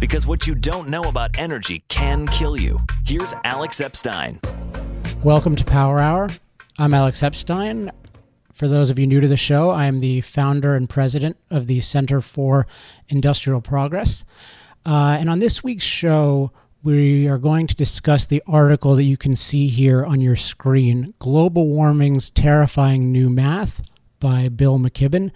[0.00, 2.78] Because what you don't know about energy can kill you.
[3.04, 4.38] Here's Alex Epstein.
[5.24, 6.30] Welcome to Power Hour.
[6.78, 7.90] I'm Alex Epstein.
[8.52, 11.66] For those of you new to the show, I am the founder and president of
[11.66, 12.68] the Center for
[13.08, 14.24] Industrial Progress.
[14.86, 16.52] Uh, and on this week's show,
[16.84, 21.12] we are going to discuss the article that you can see here on your screen
[21.18, 23.82] Global Warming's Terrifying New Math
[24.20, 25.32] by Bill McKibben.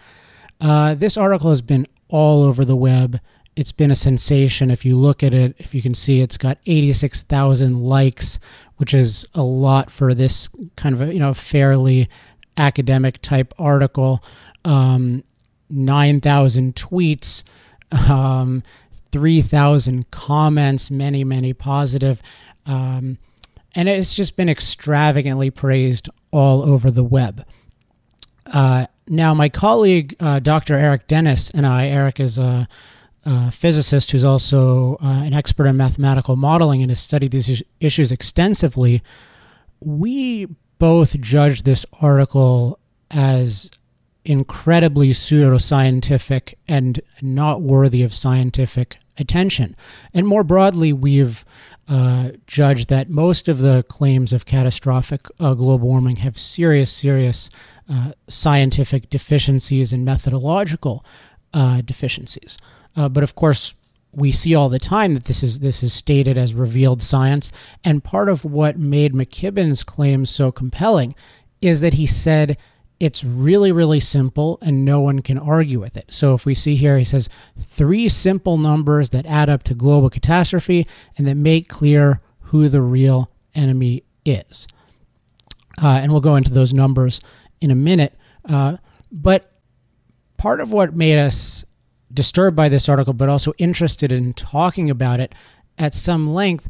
[0.60, 3.18] Uh, this article has been all over the web.
[3.54, 4.70] It's been a sensation.
[4.70, 8.38] If you look at it, if you can see, it's got 86,000 likes,
[8.76, 12.08] which is a lot for this kind of a, you know fairly
[12.56, 14.22] academic type article.
[14.64, 15.24] Um,
[15.68, 17.44] 9,000 tweets.
[18.08, 18.62] Um,
[19.12, 22.22] 3,000 comments, many, many positive.
[22.66, 23.18] Um,
[23.74, 27.44] and it's just been extravagantly praised all over the web.
[28.46, 30.74] Uh, now, my colleague, uh, Dr.
[30.74, 32.66] Eric Dennis, and I, Eric is a,
[33.24, 38.10] a physicist who's also uh, an expert in mathematical modeling and has studied these issues
[38.10, 39.02] extensively.
[39.80, 40.48] We
[40.78, 42.78] both judged this article
[43.10, 43.70] as
[44.24, 49.76] incredibly pseudoscientific and not worthy of scientific attention.
[50.14, 51.44] And more broadly, we've
[51.88, 57.50] uh, judged that most of the claims of catastrophic uh, global warming have serious, serious
[57.88, 61.04] uh, scientific deficiencies and methodological
[61.52, 62.56] uh, deficiencies.
[62.96, 63.74] Uh, but of course,
[64.14, 67.50] we see all the time that this is this is stated as revealed science,
[67.82, 71.14] and part of what made McKibben's claims so compelling
[71.62, 72.58] is that he said
[73.02, 76.04] it's really, really simple and no one can argue with it.
[76.08, 80.08] So if we see here, he says three simple numbers that add up to global
[80.08, 80.86] catastrophe
[81.18, 84.68] and that make clear who the real enemy is.
[85.82, 87.20] Uh, and we'll go into those numbers
[87.60, 88.14] in a minute.
[88.44, 88.76] Uh,
[89.10, 89.50] but
[90.36, 91.64] part of what made us
[92.12, 95.34] disturbed by this article, but also interested in talking about it
[95.78, 96.68] at some length,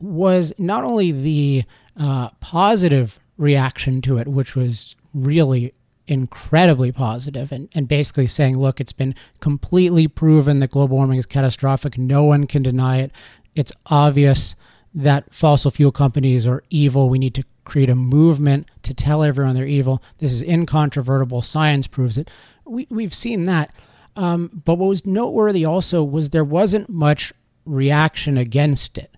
[0.00, 1.64] was not only the
[1.96, 5.74] uh, positive reaction to it, which was really
[6.06, 11.26] incredibly positive and, and basically saying, look, it's been completely proven that global warming is
[11.26, 11.96] catastrophic.
[11.96, 13.10] No one can deny it.
[13.54, 14.54] It's obvious
[14.94, 17.08] that fossil fuel companies are evil.
[17.08, 20.02] We need to create a movement to tell everyone they're evil.
[20.18, 21.42] This is incontrovertible.
[21.42, 22.30] Science proves it.
[22.64, 23.74] We, we've seen that.
[24.16, 27.32] Um, but what was noteworthy also was there wasn't much
[27.64, 29.10] reaction against it.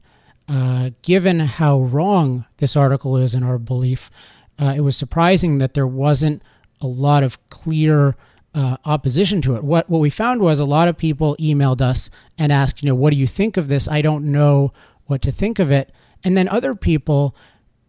[0.48, 4.10] Uh, given how wrong this article is in our belief,
[4.58, 6.42] uh, it was surprising that there wasn't
[6.80, 8.16] a lot of clear
[8.54, 9.64] uh, opposition to it.
[9.64, 12.94] What what we found was a lot of people emailed us and asked, you know,
[12.94, 13.86] what do you think of this?
[13.86, 14.72] I don't know
[15.04, 15.92] what to think of it.
[16.24, 17.36] And then other people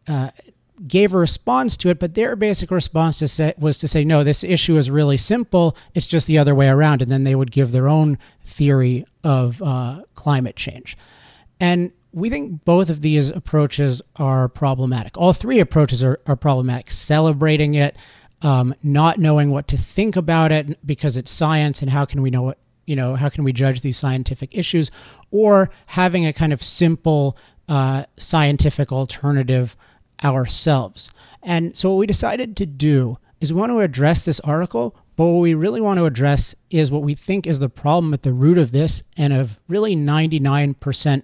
[0.08, 0.30] uh,
[0.86, 4.24] gave a response to it, but their basic response to say, was to say, no,
[4.24, 5.76] this issue is really simple.
[5.96, 7.02] It's just the other way around.
[7.02, 10.98] And then they would give their own theory of uh, climate change.
[11.60, 15.18] And we think both of these approaches are problematic.
[15.18, 16.92] All three approaches are, are problematic.
[16.92, 17.98] Celebrating it,
[18.42, 22.30] um, not knowing what to think about it because it's science and how can we
[22.30, 24.92] know what, you know, how can we judge these scientific issues,
[25.32, 27.36] or having a kind of simple
[27.68, 29.76] uh, scientific alternative
[30.24, 31.10] ourselves.
[31.44, 35.26] And so what we decided to do is we want to address this article, but
[35.26, 38.34] what we really want to address is what we think is the problem at the
[38.34, 41.24] root of this and of really 99%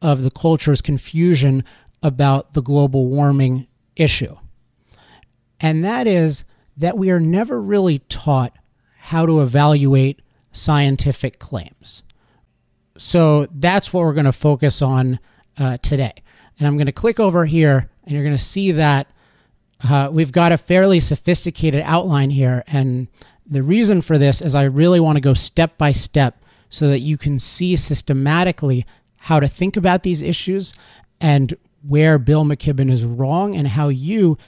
[0.00, 1.64] of the culture's confusion
[2.02, 3.66] about the global warming
[3.96, 4.36] issue.
[5.60, 6.44] And that is
[6.76, 8.56] that we are never really taught
[8.98, 10.20] how to evaluate
[10.50, 12.02] scientific claims.
[12.96, 15.18] So that's what we're going to focus on
[15.56, 16.14] uh, today.
[16.58, 19.06] And I'm going to click over here, and you're going to see that
[19.88, 22.62] uh, we've got a fairly sophisticated outline here.
[22.66, 23.08] And
[23.46, 27.00] the reason for this is I really want to go step by step so that
[27.00, 28.86] you can see systematically
[29.18, 30.72] how to think about these issues
[31.20, 34.38] and where Bill McKibben is wrong and how you,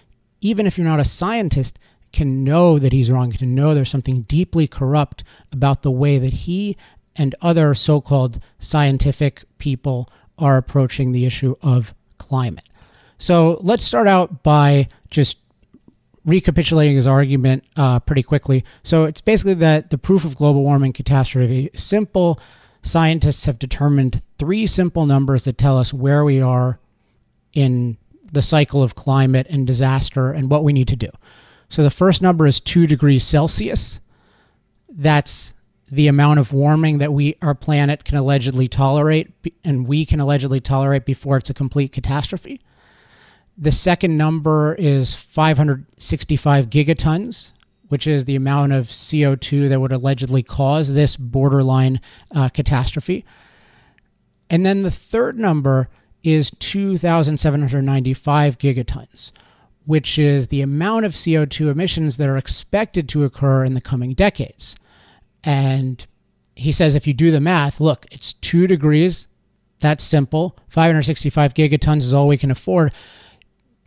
[0.40, 1.78] even if you're not a scientist,
[2.12, 6.32] can know that he's wrong, can know there's something deeply corrupt about the way that
[6.32, 6.76] he
[7.16, 10.08] and other so called scientific people
[10.38, 12.68] are approaching the issue of climate.
[13.18, 15.38] So let's start out by just
[16.24, 18.64] recapitulating his argument uh, pretty quickly.
[18.82, 22.40] So it's basically that the proof of global warming catastrophe is simple
[22.82, 26.78] scientists have determined three simple numbers that tell us where we are
[27.52, 27.96] in
[28.32, 31.08] the cycle of climate and disaster and what we need to do.
[31.68, 34.00] So the first number is 2 degrees Celsius.
[34.88, 35.54] That's
[35.90, 39.30] the amount of warming that we our planet can allegedly tolerate
[39.62, 42.60] and we can allegedly tolerate before it's a complete catastrophe.
[43.56, 47.52] The second number is 565 gigatons,
[47.88, 52.00] which is the amount of CO2 that would allegedly cause this borderline
[52.34, 53.24] uh, catastrophe.
[54.50, 55.88] And then the third number
[56.24, 59.30] is 2,795 gigatons,
[59.84, 64.14] which is the amount of CO2 emissions that are expected to occur in the coming
[64.14, 64.74] decades.
[65.44, 66.04] And
[66.56, 69.28] he says if you do the math, look, it's two degrees.
[69.80, 70.56] That's simple.
[70.68, 72.92] 565 gigatons is all we can afford.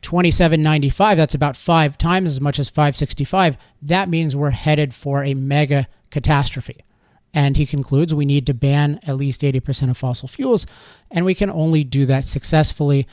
[0.02, 3.58] 2795, that's about five times as much as 565.
[3.82, 6.84] That means we're headed for a mega catastrophe.
[7.34, 10.66] And he concludes we need to ban at least 80% of fossil fuels,
[11.12, 13.08] and we can only do that successfully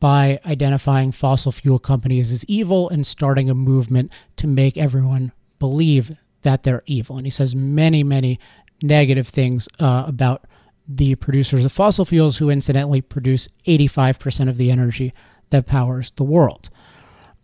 [0.00, 6.16] by identifying fossil fuel companies as evil and starting a movement to make everyone believe
[6.42, 7.16] that they're evil.
[7.16, 8.38] And he says many, many
[8.82, 10.46] negative things uh, about
[10.88, 15.12] the producers of fossil fuels, who incidentally produce 85% of the energy
[15.50, 16.70] that powers the world.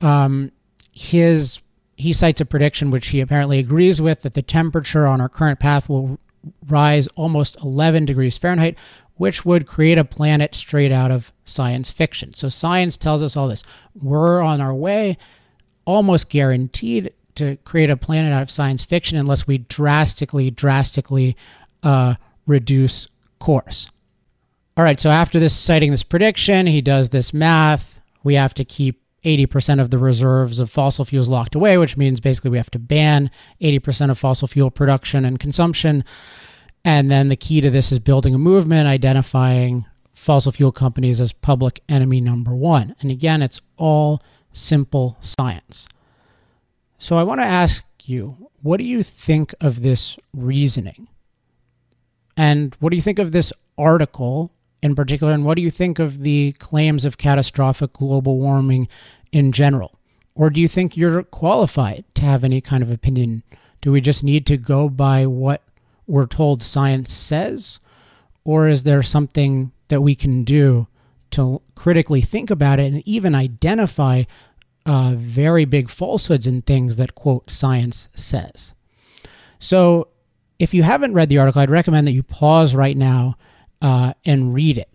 [0.00, 0.52] Um,
[0.92, 1.60] his
[1.96, 5.58] he cites a prediction which he apparently agrees with that the temperature on our current
[5.58, 6.18] path will
[6.68, 8.76] rise almost 11 degrees Fahrenheit,
[9.14, 12.34] which would create a planet straight out of science fiction.
[12.34, 13.62] So science tells us all this.
[14.00, 15.16] We're on our way,
[15.86, 21.36] almost guaranteed to create a planet out of science fiction unless we drastically, drastically
[21.82, 22.14] uh,
[22.46, 23.08] reduce
[23.38, 23.88] course.
[24.76, 27.95] All right, so after this citing this prediction, he does this math.
[28.26, 32.18] We have to keep 80% of the reserves of fossil fuels locked away, which means
[32.18, 33.30] basically we have to ban
[33.60, 36.02] 80% of fossil fuel production and consumption.
[36.84, 41.32] And then the key to this is building a movement, identifying fossil fuel companies as
[41.32, 42.96] public enemy number one.
[43.00, 44.20] And again, it's all
[44.52, 45.86] simple science.
[46.98, 51.06] So I want to ask you, what do you think of this reasoning?
[52.36, 54.50] And what do you think of this article
[54.86, 55.32] in particular?
[55.34, 58.88] And what do you think of the claims of catastrophic global warming
[59.32, 59.98] in general?
[60.34, 63.42] Or do you think you're qualified to have any kind of opinion?
[63.80, 65.62] Do we just need to go by what
[66.06, 67.80] we're told science says?
[68.44, 70.86] Or is there something that we can do
[71.32, 74.24] to critically think about it and even identify
[74.84, 78.74] uh, very big falsehoods in things that, quote, science says?
[79.58, 80.08] So
[80.58, 83.36] if you haven't read the article, I'd recommend that you pause right now
[83.82, 84.90] uh, and read it.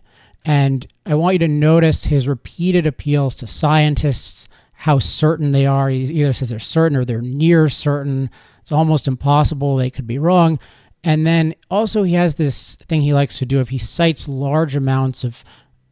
[0.45, 5.89] And I want you to notice his repeated appeals to scientists, how certain they are.
[5.89, 8.29] He either says they're certain or they're near certain.
[8.61, 9.75] It's almost impossible.
[9.75, 10.59] They could be wrong.
[11.03, 14.75] And then also, he has this thing he likes to do if he cites large
[14.75, 15.43] amounts of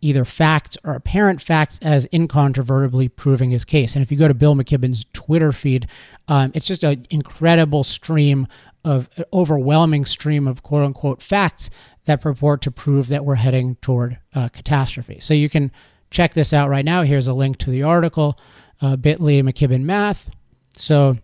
[0.01, 3.95] either facts or apparent facts as incontrovertibly proving his case.
[3.95, 5.87] And if you go to Bill McKibben's Twitter feed,
[6.27, 8.47] um, it's just an incredible stream
[8.85, 11.69] of overwhelming stream of quote unquote facts
[12.09, 15.19] that purport to prove that we're heading toward uh, catastrophe.
[15.19, 15.71] So you can
[16.11, 17.03] check this out right now.
[17.03, 18.37] Here's a link to the article,
[18.81, 20.35] uh, bit.ly McKibben Math.
[20.75, 21.17] So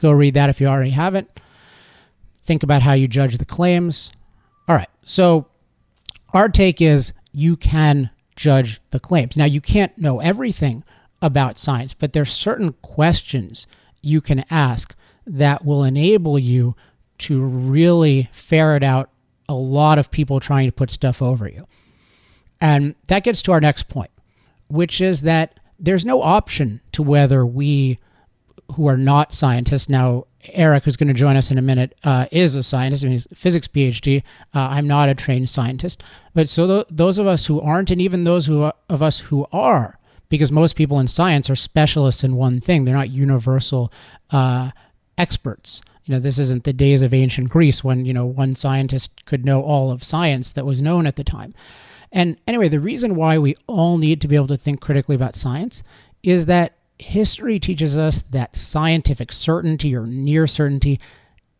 [0.00, 1.28] go read that if you already haven't.
[2.42, 4.12] Think about how you judge the claims.
[4.68, 4.88] All right.
[5.04, 5.46] So
[6.32, 9.36] our take is you can judge the claims.
[9.36, 10.82] Now, you can't know everything
[11.22, 13.66] about science, but there's certain questions
[14.02, 14.94] you can ask
[15.26, 16.74] that will enable you
[17.16, 19.08] to really ferret out
[19.48, 21.66] a lot of people trying to put stuff over you.
[22.60, 24.10] And that gets to our next point,
[24.68, 27.98] which is that there's no option to whether we
[28.72, 32.26] who are not scientists now eric who's going to join us in a minute uh,
[32.32, 34.22] is a scientist I mean, he's a physics phd
[34.54, 36.02] uh, i'm not a trained scientist
[36.32, 39.46] but so th- those of us who aren't and even those who of us who
[39.52, 39.98] are
[40.30, 43.92] because most people in science are specialists in one thing they're not universal
[44.30, 44.70] uh,
[45.18, 45.82] experts.
[46.04, 49.44] You know this isn't the days of ancient greece when you know one scientist could
[49.44, 51.54] know all of science that was known at the time.
[52.12, 55.36] And anyway the reason why we all need to be able to think critically about
[55.36, 55.82] science
[56.22, 61.00] is that history teaches us that scientific certainty or near certainty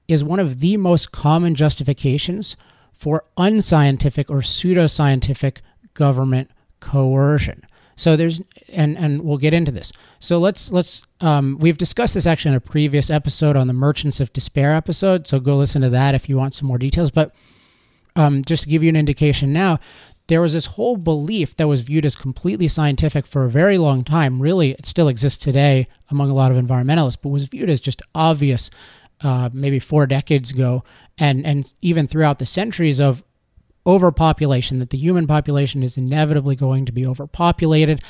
[0.06, 2.56] is one of the most common justifications
[2.92, 5.58] for unscientific or pseudoscientific
[5.94, 7.64] government coercion
[7.96, 8.40] so there's
[8.72, 9.92] and and we'll get into this.
[10.18, 14.20] So let's let's um, we've discussed this actually in a previous episode on the Merchants
[14.20, 15.26] of Despair episode.
[15.26, 17.10] So go listen to that if you want some more details.
[17.10, 17.34] But
[18.16, 19.78] um, just to give you an indication now,
[20.26, 24.04] there was this whole belief that was viewed as completely scientific for a very long
[24.04, 24.40] time.
[24.40, 28.02] Really, it still exists today among a lot of environmentalists, but was viewed as just
[28.14, 28.70] obvious.
[29.20, 30.82] Uh, maybe four decades ago,
[31.16, 33.22] and and even throughout the centuries of
[33.86, 38.02] overpopulation, that the human population is inevitably going to be overpopulated.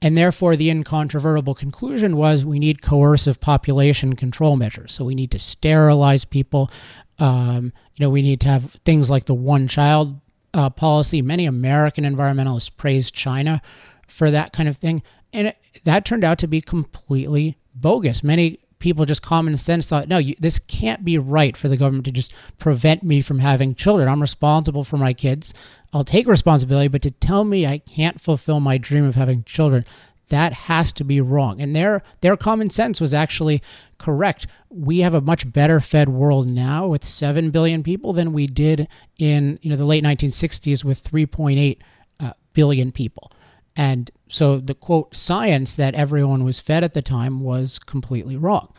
[0.00, 4.92] And therefore, the incontrovertible conclusion was we need coercive population control measures.
[4.92, 6.70] So we need to sterilize people.
[7.18, 10.20] Um, you know, we need to have things like the one child
[10.54, 11.22] uh, policy.
[11.22, 13.62] Many American environmentalists praised China
[14.08, 15.02] for that kind of thing.
[15.32, 18.22] And it, that turned out to be completely bogus.
[18.22, 22.04] Many people just common sense thought, no, you, this can't be right for the government
[22.04, 24.08] to just prevent me from having children.
[24.08, 25.54] I'm responsible for my kids.
[25.94, 29.86] I'll take responsibility, but to tell me I can't fulfill my dream of having children,
[30.28, 31.60] that has to be wrong.
[31.60, 33.62] And their their common sense was actually
[33.98, 34.46] correct.
[34.68, 38.88] We have a much better fed world now with 7 billion people than we did
[39.18, 41.78] in, you know, the late 1960s with 3.8
[42.18, 43.30] uh, billion people.
[43.76, 48.72] And so the quote science that everyone was fed at the time was completely wrong.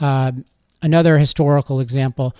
[0.00, 0.32] Uh,
[0.82, 2.34] another historical example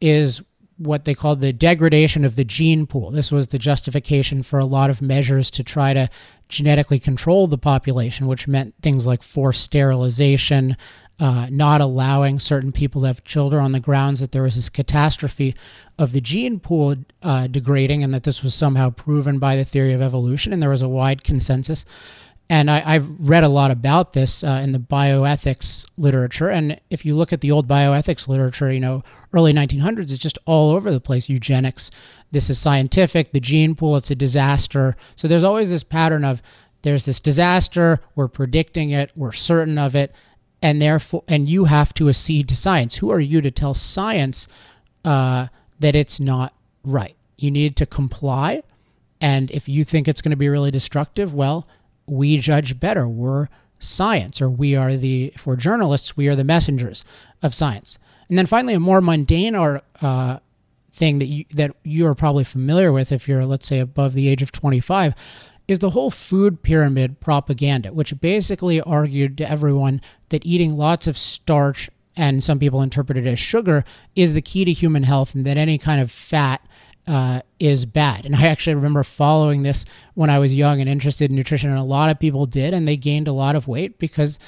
[0.00, 0.42] is
[0.78, 3.10] what they called the degradation of the gene pool.
[3.10, 6.08] This was the justification for a lot of measures to try to
[6.48, 10.76] genetically control the population, which meant things like forced sterilization,
[11.22, 14.68] uh, not allowing certain people to have children on the grounds that there was this
[14.68, 15.54] catastrophe
[15.96, 19.92] of the gene pool uh, degrading and that this was somehow proven by the theory
[19.92, 20.52] of evolution.
[20.52, 21.84] And there was a wide consensus
[22.50, 26.50] and I, have read a lot about this uh, in the bioethics literature.
[26.50, 29.02] And if you look at the old bioethics literature, you know,
[29.32, 31.30] early 1900s, it's just all over the place.
[31.30, 31.90] Eugenics,
[32.30, 33.32] this is scientific.
[33.32, 34.96] The gene pool, it's a disaster.
[35.16, 36.42] So there's always this pattern of
[36.82, 40.12] there's this disaster, we're predicting it, we're certain of it,
[40.62, 42.96] and therefore, and you have to accede to science.
[42.96, 44.46] Who are you to tell science
[45.04, 45.48] uh,
[45.80, 46.54] that it's not
[46.84, 47.16] right?
[47.36, 48.62] You need to comply.
[49.20, 51.66] And if you think it's going to be really destructive, well,
[52.06, 53.08] we judge better.
[53.08, 53.48] We're
[53.80, 57.04] science, or we are the, if we're journalists, we are the messengers
[57.42, 57.98] of science.
[58.28, 60.38] And then finally, a more mundane or uh,
[60.92, 64.28] thing that you, that you are probably familiar with if you're, let's say, above the
[64.28, 65.14] age of 25,
[65.72, 71.18] is the whole food pyramid propaganda, which basically argued to everyone that eating lots of
[71.18, 75.44] starch and some people interpret it as sugar is the key to human health, and
[75.46, 76.64] that any kind of fat
[77.06, 78.26] uh, is bad.
[78.26, 81.78] And I actually remember following this when I was young and interested in nutrition, and
[81.78, 84.38] a lot of people did, and they gained a lot of weight because,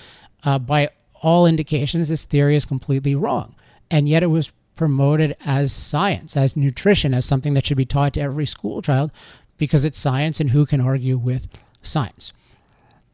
[0.44, 0.90] uh, by
[1.22, 3.54] all indications, this theory is completely wrong.
[3.90, 8.12] And yet it was promoted as science, as nutrition, as something that should be taught
[8.14, 9.10] to every school child
[9.56, 11.48] because it's science, and who can argue with
[11.82, 12.32] science?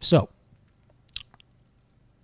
[0.01, 0.29] So,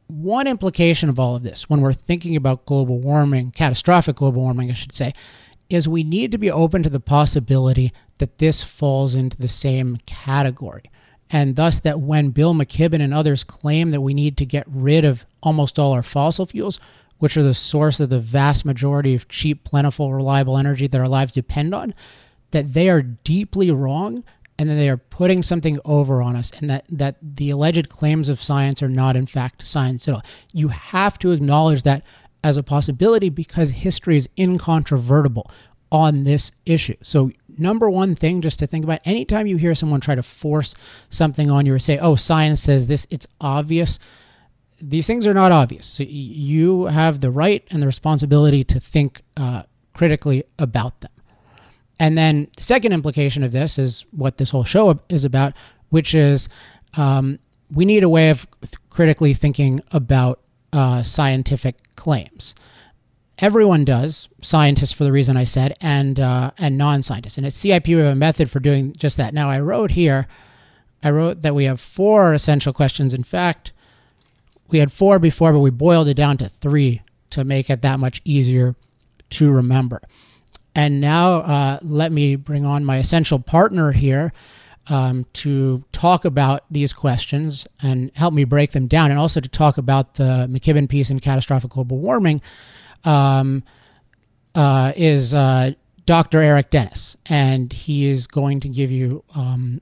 [0.09, 4.71] one implication of all of this, when we're thinking about global warming, catastrophic global warming,
[4.71, 5.13] I should say,
[5.69, 9.99] is we need to be open to the possibility that this falls into the same
[10.07, 10.85] category.
[11.29, 15.05] And thus, that when Bill McKibben and others claim that we need to get rid
[15.05, 16.79] of almost all our fossil fuels,
[17.19, 21.09] which are the source of the vast majority of cheap, plentiful, reliable energy that our
[21.09, 21.95] lives depend on,
[22.57, 24.25] that they are deeply wrong
[24.59, 28.31] and that they are putting something over on us and that, that the alleged claims
[28.31, 30.23] of science are not, in fact, science at all.
[30.55, 32.03] You have to acknowledge that
[32.43, 35.51] as a possibility because history is incontrovertible
[35.93, 36.97] on this issue.
[37.03, 40.75] So, number one thing just to think about anytime you hear someone try to force
[41.11, 43.99] something on you or say, oh, science says this, it's obvious.
[44.81, 45.85] These things are not obvious.
[45.85, 51.11] So you have the right and the responsibility to think uh, critically about them.
[51.99, 55.55] And then, the second implication of this is what this whole show is about,
[55.89, 56.49] which is
[56.97, 57.39] um,
[57.73, 58.47] we need a way of
[58.91, 60.41] critically thinking about
[60.73, 62.55] uh, scientific claims.
[63.39, 67.37] Everyone does, scientists for the reason I said, and uh, and non-scientists.
[67.37, 69.35] And at CIP we have a method for doing just that.
[69.35, 70.27] Now I wrote here,
[71.03, 73.13] I wrote that we have four essential questions.
[73.13, 73.73] In fact,
[74.69, 78.01] we had four before, but we boiled it down to three to make it that
[78.01, 78.75] much easier
[79.31, 80.01] to remember.
[80.77, 84.35] And now uh, let me bring on my essential partner here
[84.89, 89.49] um, to talk about these questions and help me break them down, and also to
[89.49, 92.43] talk about the McKibben piece in catastrophic global warming,
[93.05, 93.65] um,
[94.55, 95.73] uh, is uh,
[96.05, 96.43] Dr.
[96.43, 99.81] Eric Dennis, and he is going to give you um,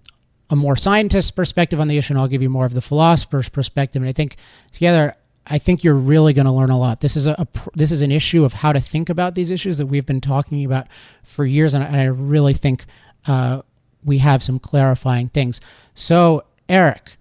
[0.48, 3.48] a more scientist perspective on the issue, and I'll give you more of the philosopher's
[3.48, 4.00] perspective.
[4.00, 4.36] And I think
[4.70, 7.00] together, I think you're really going to learn a lot.
[7.00, 9.78] This is a, a, this is an issue of how to think about these issues
[9.78, 10.86] that we've been talking about
[11.22, 12.84] for years, and I, and I really think
[13.26, 13.62] uh,
[14.02, 15.60] we have some clarifying things.
[15.94, 17.16] So, Eric,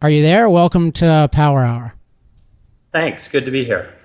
[0.00, 0.48] are you there?
[0.48, 1.94] Welcome to Power Hour.
[2.90, 3.28] Thanks.
[3.28, 3.98] Good to be here.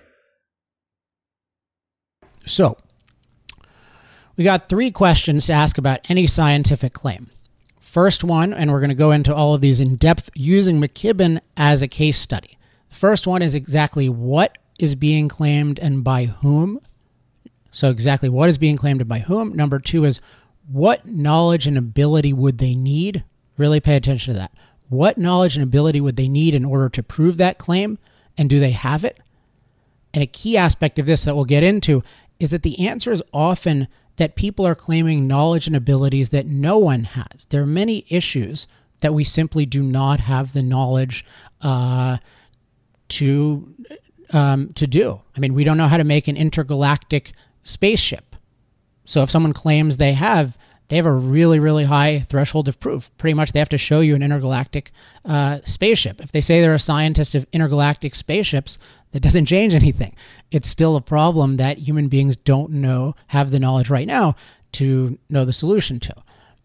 [2.45, 2.77] So,
[4.35, 7.29] we got three questions to ask about any scientific claim.
[7.79, 11.39] First one, and we're going to go into all of these in depth using McKibben
[11.55, 12.56] as a case study.
[12.89, 16.79] The first one is exactly what is being claimed and by whom.
[17.72, 19.56] So, exactly what is being claimed and by whom.
[19.56, 20.22] Number two is
[20.67, 23.24] what knowledge and ability would they need?
[23.58, 24.51] Really pay attention to that.
[24.89, 27.98] What knowledge and ability would they need in order to prove that claim?
[28.38, 29.20] And do they have it?
[30.13, 32.03] And a key aspect of this that we'll get into
[32.39, 36.77] is that the answer is often that people are claiming knowledge and abilities that no
[36.77, 37.46] one has.
[37.50, 38.67] There are many issues
[39.01, 41.24] that we simply do not have the knowledge
[41.62, 42.17] uh,
[43.09, 43.73] to
[44.31, 45.21] um, to do.
[45.35, 47.33] I mean, we don't know how to make an intergalactic
[47.63, 48.35] spaceship.
[49.05, 50.57] So if someone claims they have,
[50.89, 53.09] they have a really, really high threshold of proof.
[53.17, 54.91] Pretty much, they have to show you an intergalactic
[55.23, 56.21] uh, spaceship.
[56.21, 58.77] If they say they're a scientist of intergalactic spaceships,
[59.11, 60.15] that doesn't change anything.
[60.51, 64.35] It's still a problem that human beings don't know, have the knowledge right now
[64.73, 66.13] to know the solution to.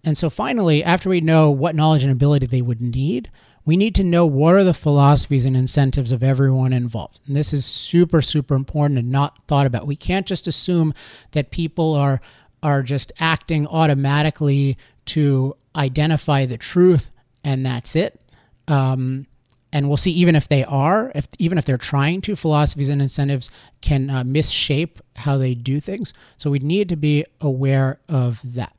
[0.04, 3.30] And so finally, after we know what knowledge and ability they would need,
[3.64, 7.20] we need to know what are the philosophies and incentives of everyone involved.
[7.26, 9.86] And this is super, super important and not thought about.
[9.86, 10.94] We can't just assume
[11.32, 12.20] that people are
[12.62, 17.10] are just acting automatically to identify the truth
[17.42, 18.20] and that's it.
[18.68, 19.26] Um,
[19.72, 23.00] and we'll see even if they are, if even if they're trying to, philosophies and
[23.00, 23.50] incentives
[23.80, 26.12] can uh, misshape how they do things.
[26.36, 28.76] So we need to be aware of that.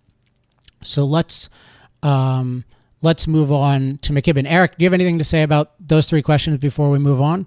[0.83, 1.49] So let's
[2.03, 2.63] um,
[3.03, 4.45] let's move on to McKibben.
[4.47, 7.45] Eric, do you have anything to say about those three questions before we move on?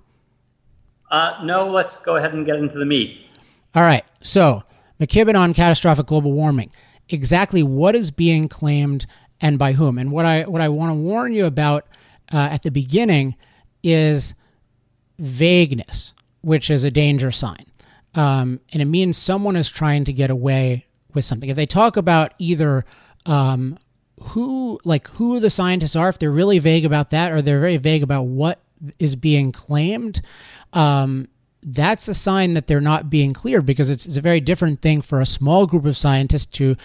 [1.10, 3.26] Uh, no, let's go ahead and get into the meat.
[3.74, 4.04] All right.
[4.22, 4.62] So
[5.00, 6.70] McKibben on catastrophic global warming.
[7.08, 9.06] Exactly what is being claimed
[9.40, 9.98] and by whom?
[9.98, 11.86] And what I what I want to warn you about
[12.32, 13.36] uh, at the beginning
[13.82, 14.34] is
[15.18, 17.66] vagueness, which is a danger sign,
[18.14, 21.48] um, and it means someone is trying to get away with something.
[21.48, 22.84] If they talk about either
[23.26, 23.78] um,
[24.20, 27.76] who like who the scientists are, if they're really vague about that, or they're very
[27.76, 28.60] vague about what
[28.98, 30.22] is being claimed,
[30.72, 31.28] um,
[31.62, 35.02] that's a sign that they're not being clear because it's, it's a very different thing
[35.02, 36.76] for a small group of scientists to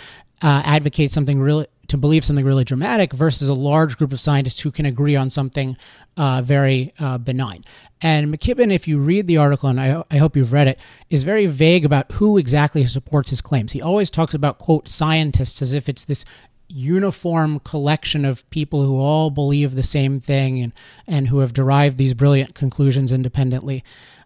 [0.42, 4.62] uh, advocate something really to believe something really dramatic versus a large group of scientists
[4.62, 5.76] who can agree on something
[6.16, 7.66] uh, very uh, benign.
[8.02, 11.24] And McKibben, if you read the article, and I, I hope you've read it, is
[11.24, 13.74] very vague about who exactly supports his claims.
[13.74, 16.24] He always talks about, quote, scientists as if it's this
[16.72, 20.74] uniform collection of people who all believe the same thing and,
[21.08, 23.84] and who have derived these brilliant conclusions independently.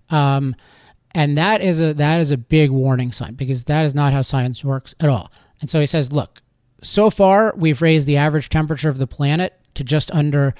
[0.10, 0.56] Um,
[1.14, 4.22] and that is a that is a big warning sign because that is not how
[4.22, 5.32] science works at all.
[5.62, 6.42] And so he says, look,
[6.82, 10.54] so far we've raised the average temperature of the planet to just under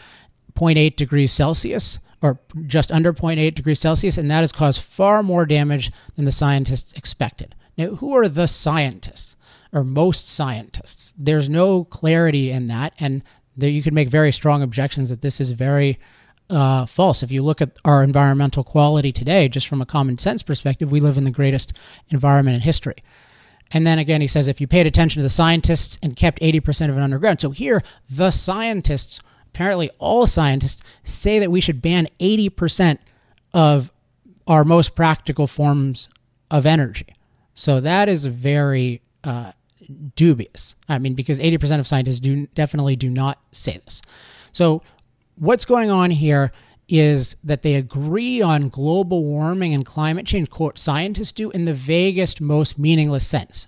[0.56, 5.46] 0.8 degrees Celsius or just under 0.8 degrees Celsius, and that has caused far more
[5.46, 7.54] damage than the scientists expected.
[7.78, 9.35] Now, who are the scientists
[9.76, 11.14] or most scientists?
[11.18, 13.22] There's no clarity in that, and
[13.56, 16.00] there, you could make very strong objections that this is very
[16.50, 17.24] uh, false.
[17.24, 21.00] If you look at our environmental quality today, just from a common sense perspective, we
[21.00, 21.74] live in the greatest
[22.10, 22.96] environment in history.
[23.72, 26.90] And then again, he says if you paid attention to the scientists and kept 80%
[26.90, 27.42] of it underground.
[27.42, 33.00] So here, the scientists, apparently all scientists, say that we should ban 80%
[33.54, 33.92] of
[34.48, 36.08] our most practical forms
[36.52, 37.08] of energy.
[37.56, 39.54] So that is very uh,
[40.16, 40.76] dubious.
[40.88, 44.02] I mean, because 80% of scientists do definitely do not say this.
[44.52, 44.82] So
[45.36, 46.52] what's going on here
[46.88, 51.74] is that they agree on global warming and climate change, quote, scientists do in the
[51.74, 53.68] vaguest, most meaningless sense,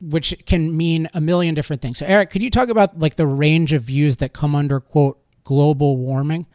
[0.00, 1.98] which can mean a million different things.
[1.98, 5.18] So, Eric, could you talk about like the range of views that come under, quote,
[5.44, 6.46] global warming?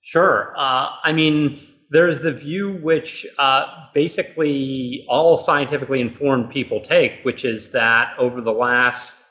[0.00, 0.54] Sure.
[0.56, 1.60] Uh, I mean,
[1.94, 8.40] there's the view which uh, basically all scientifically informed people take, which is that over
[8.40, 9.24] the last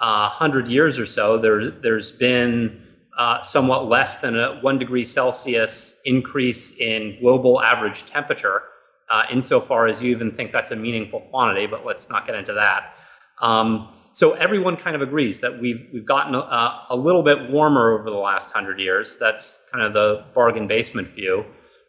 [0.00, 2.82] uh, hundred years or so, there, there's been
[3.16, 8.62] uh, somewhat less than a one degree Celsius increase in global average temperature,
[9.08, 12.54] uh, insofar as you even think that's a meaningful quantity, but let's not get into
[12.54, 12.96] that.
[13.40, 17.96] Um, so everyone kind of agrees that we've we've gotten a, a, little bit warmer
[17.96, 19.16] over the last hundred years.
[19.18, 21.46] That's kind of the bargain basement view.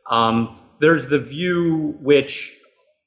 [0.09, 2.55] Um, there's the view which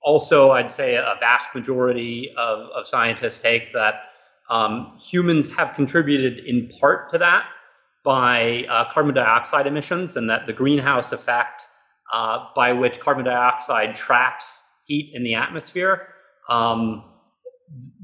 [0.03, 3.95] also I'd say a vast majority of, of scientists take that
[4.51, 7.47] um, humans have contributed in part to that
[8.05, 11.63] by uh, carbon dioxide emissions and that the greenhouse effect
[12.13, 16.09] uh, by which carbon dioxide traps heat in the atmosphere
[16.49, 17.05] um,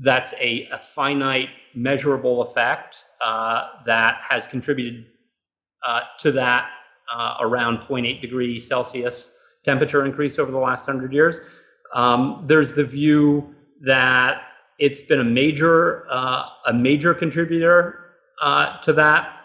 [0.01, 5.05] that's a, a, finite measurable effect uh, that has contributed
[5.87, 6.71] uh, to that
[7.15, 11.41] uh, around 0.8 degree celsius temperature increase over the last 100 years
[11.95, 14.43] um, there's the view that
[14.79, 18.05] it's been a major uh, a major contributor
[18.85, 19.39] to that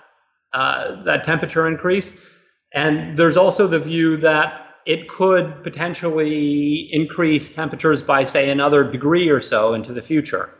[0.53, 2.29] uh, that temperature increase.
[2.73, 9.29] And there's also the view that it could potentially increase temperatures by, say, another degree
[9.29, 10.53] or so into the future.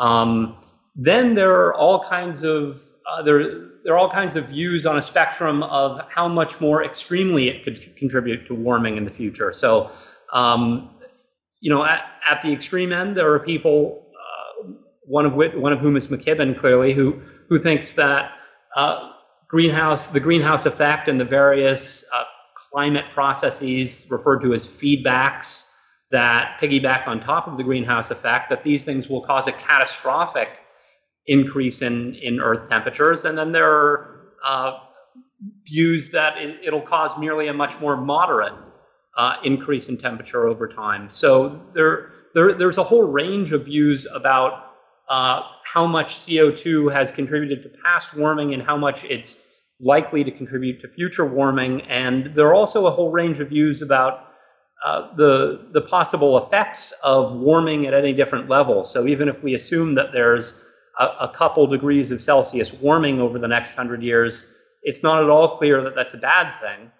[0.00, 0.60] Um,
[0.96, 4.98] then there are all kinds of uh, there, there are all kinds of views on
[4.98, 9.52] a spectrum of how much more extremely it could contribute to warming in the future.
[9.52, 9.90] So,
[10.32, 10.90] um,
[11.60, 14.72] you know, at, at, the extreme end, there are people, uh,
[15.04, 18.32] one of which, one of whom is McKibben, clearly, who who thinks that
[18.76, 19.10] uh,
[19.48, 25.70] greenhouse, the greenhouse effect and the various uh, climate processes referred to as feedbacks
[26.10, 30.48] that piggyback on top of the greenhouse effect, that these things will cause a catastrophic
[31.28, 33.24] increase in, in Earth temperatures.
[33.24, 34.78] And then there are uh,
[35.64, 38.54] views that it, will cause merely a much more moderate
[39.16, 41.08] uh, increase in temperature over time.
[41.10, 44.64] So there, there, there's a whole range of views about
[45.08, 49.38] uh, how much CO2 has contributed to past warming and how much it's
[49.80, 51.82] likely to contribute to future warming.
[51.82, 54.24] And there are also a whole range of views about
[54.84, 58.84] uh, the, the possible effects of warming at any different level.
[58.84, 60.60] So even if we assume that there's
[60.98, 64.44] a, a couple degrees of Celsius warming over the next hundred years,
[64.82, 66.90] it's not at all clear that that's a bad thing.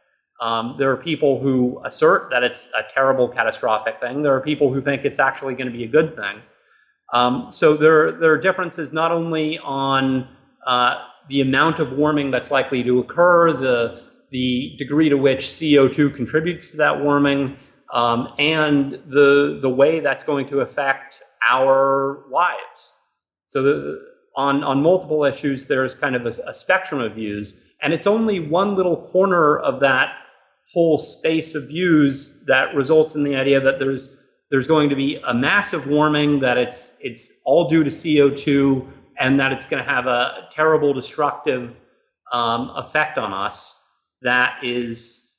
[0.41, 4.23] Um, there are people who assert that it's a terrible, catastrophic thing.
[4.23, 6.43] There are people who think it's actually going to be a good thing.
[7.13, 10.29] Um, so there, there are differences not only on
[10.67, 10.97] uh,
[11.29, 16.71] the amount of warming that's likely to occur, the, the degree to which CO2 contributes
[16.71, 17.57] to that warming,
[17.93, 22.93] um, and the, the way that's going to affect our lives.
[23.49, 24.01] So the,
[24.37, 28.41] on, on multiple issues, there's kind of a, a spectrum of views, and it's only
[28.41, 30.15] one little corner of that
[30.73, 34.11] whole space of views that results in the idea that there's
[34.51, 38.87] there's going to be a massive warming, that it's it's all due to CO2,
[39.19, 41.79] and that it's going to have a terrible destructive
[42.33, 43.83] um, effect on us.
[44.23, 45.31] That is,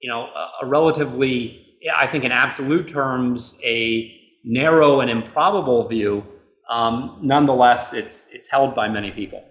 [0.00, 4.12] you know, a, a relatively, I think, in absolute terms, a
[4.44, 6.26] narrow and improbable view.
[6.68, 9.44] Um, nonetheless, it's it's held by many people.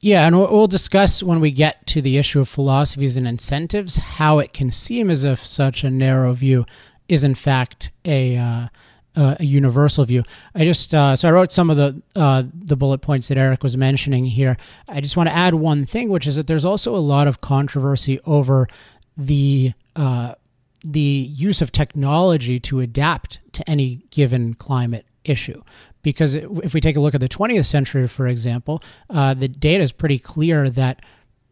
[0.00, 4.38] Yeah, and we'll discuss when we get to the issue of philosophies and incentives how
[4.38, 6.66] it can seem as if such a narrow view
[7.08, 8.68] is in fact a uh,
[9.16, 10.22] uh, a universal view.
[10.54, 13.62] I just uh, so I wrote some of the uh, the bullet points that Eric
[13.62, 14.56] was mentioning here.
[14.88, 17.40] I just want to add one thing, which is that there's also a lot of
[17.40, 18.68] controversy over
[19.16, 20.34] the uh,
[20.82, 25.62] the use of technology to adapt to any given climate issue
[26.04, 29.82] because if we take a look at the 20th century, for example, uh, the data
[29.82, 31.02] is pretty clear that,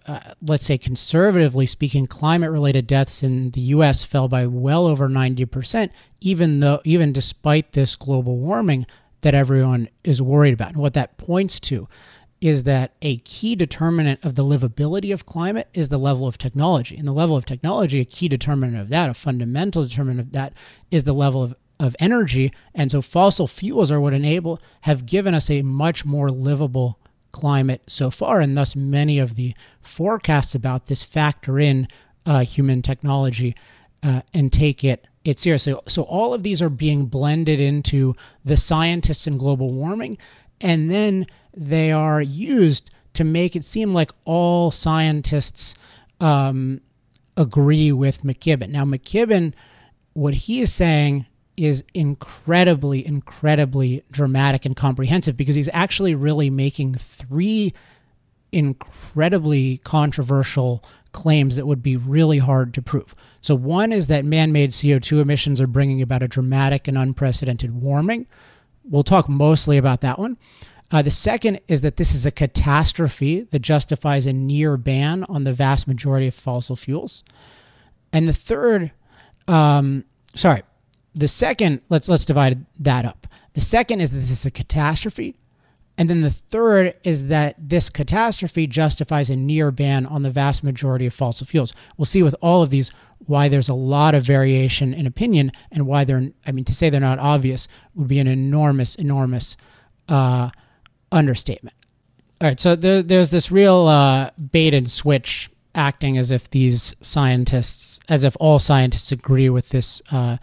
[0.06, 4.04] uh, let's say, conservatively speaking, climate-related deaths in the U.S.
[4.04, 8.86] fell by well over 90%, even though, even despite this global warming
[9.22, 10.68] that everyone is worried about.
[10.68, 11.88] And what that points to
[12.42, 16.96] is that a key determinant of the livability of climate is the level of technology.
[16.96, 20.52] And the level of technology, a key determinant of that, a fundamental determinant of that,
[20.90, 22.52] is the level of of energy.
[22.74, 26.98] And so fossil fuels are what enable have given us a much more livable
[27.32, 31.88] climate so far, and thus many of the forecasts about this factor in
[32.24, 33.56] uh, human technology
[34.02, 35.74] uh, and take it it seriously.
[35.88, 38.14] So all of these are being blended into
[38.44, 40.18] the scientists in global warming,
[40.60, 45.74] and then they are used to make it seem like all scientists
[46.20, 46.80] um,
[47.36, 48.70] agree with McKibben.
[48.70, 49.52] Now McKibben,
[50.12, 56.94] what he is saying is incredibly, incredibly dramatic and comprehensive because he's actually really making
[56.94, 57.74] three
[58.52, 63.14] incredibly controversial claims that would be really hard to prove.
[63.40, 67.80] So, one is that man made CO2 emissions are bringing about a dramatic and unprecedented
[67.80, 68.26] warming.
[68.84, 70.36] We'll talk mostly about that one.
[70.90, 75.44] Uh, the second is that this is a catastrophe that justifies a near ban on
[75.44, 77.24] the vast majority of fossil fuels.
[78.12, 78.92] And the third,
[79.48, 80.62] um, sorry,
[81.14, 83.26] the second, let's let's divide that up.
[83.54, 85.36] The second is that this is a catastrophe.
[85.98, 90.64] And then the third is that this catastrophe justifies a near ban on the vast
[90.64, 91.74] majority of fossil fuels.
[91.96, 92.90] We'll see with all of these
[93.26, 96.88] why there's a lot of variation in opinion and why they're, I mean, to say
[96.88, 99.56] they're not obvious would be an enormous, enormous
[100.08, 100.48] uh,
[101.12, 101.76] understatement.
[102.40, 106.96] All right, so there, there's this real uh, bait and switch acting as if these
[107.00, 110.38] scientists, as if all scientists agree with this uh,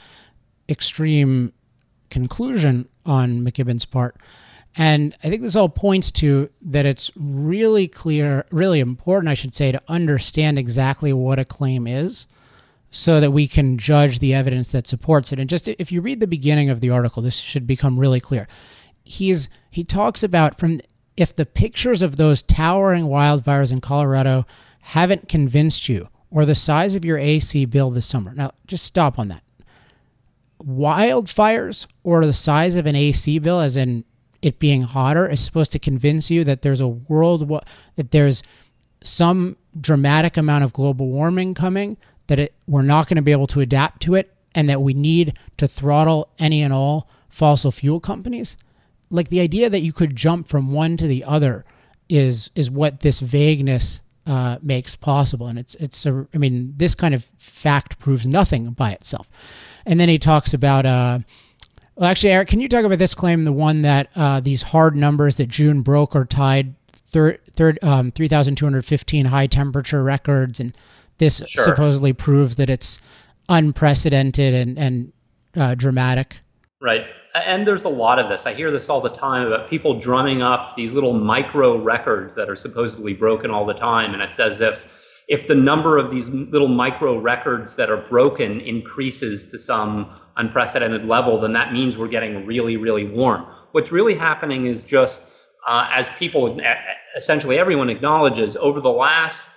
[0.70, 1.54] extreme
[2.10, 4.16] conclusion on McKibben's part.
[4.76, 9.56] And I think this all points to that it's really clear, really important, I should
[9.56, 12.28] say, to understand exactly what a claim is
[12.92, 15.40] so that we can judge the evidence that supports it.
[15.40, 18.48] And just if you read the beginning of the article, this should become really clear.
[19.04, 20.82] He's he talks about from
[21.18, 24.46] if the pictures of those towering wildfires in Colorado
[24.82, 28.34] haven't convinced you or the size of your AC bill this summer.
[28.34, 29.44] Now, just stop on that
[30.64, 34.04] wildfires or the size of an AC bill, as in
[34.42, 37.50] it being hotter, is supposed to convince you that there's a world
[37.96, 38.44] that there's
[39.02, 43.48] some dramatic amount of global warming coming, that it, we're not going to be able
[43.48, 48.00] to adapt to it, and that we need to throttle any and all fossil fuel
[48.00, 48.58] companies.
[49.10, 51.66] Like the idea that you could jump from one to the other
[52.08, 55.48] is is what this vagueness uh, makes possible.
[55.48, 59.30] And it's it's a, I mean, this kind of fact proves nothing by itself.
[59.90, 60.86] And then he talks about.
[60.86, 61.20] Uh,
[61.96, 64.96] well, actually, Eric, can you talk about this claim, the one that uh, these hard
[64.96, 66.76] numbers that June broke are tied
[67.08, 70.78] third, third um, 3,215 high temperature records, and
[71.18, 71.64] this Sure.
[71.66, 73.02] supposedly proves that it's
[73.50, 75.12] unprecedented and and
[75.58, 76.38] uh, dramatic.
[76.80, 77.06] Right.
[77.36, 78.46] And there's a lot of this.
[78.46, 82.50] I hear this all the time about people drumming up these little micro records that
[82.50, 84.14] are supposedly broken all the time.
[84.14, 84.88] And it's as if
[85.30, 91.06] if the number of these little micro records that are broken increases to some unprecedented
[91.06, 93.46] level, then that means we're getting really, really warm.
[93.72, 95.22] What's really happening is just
[95.68, 96.60] uh, as people,
[97.16, 99.52] essentially everyone acknowledges, over the last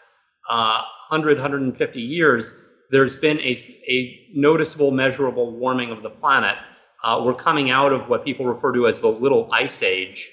[0.51, 2.55] uh, 100, 150 years,
[2.91, 3.57] there's been a,
[3.89, 6.59] a noticeable, measurable warming of the planet.
[7.03, 10.29] Uh, we're coming out of what people refer to as the Little Ice Age,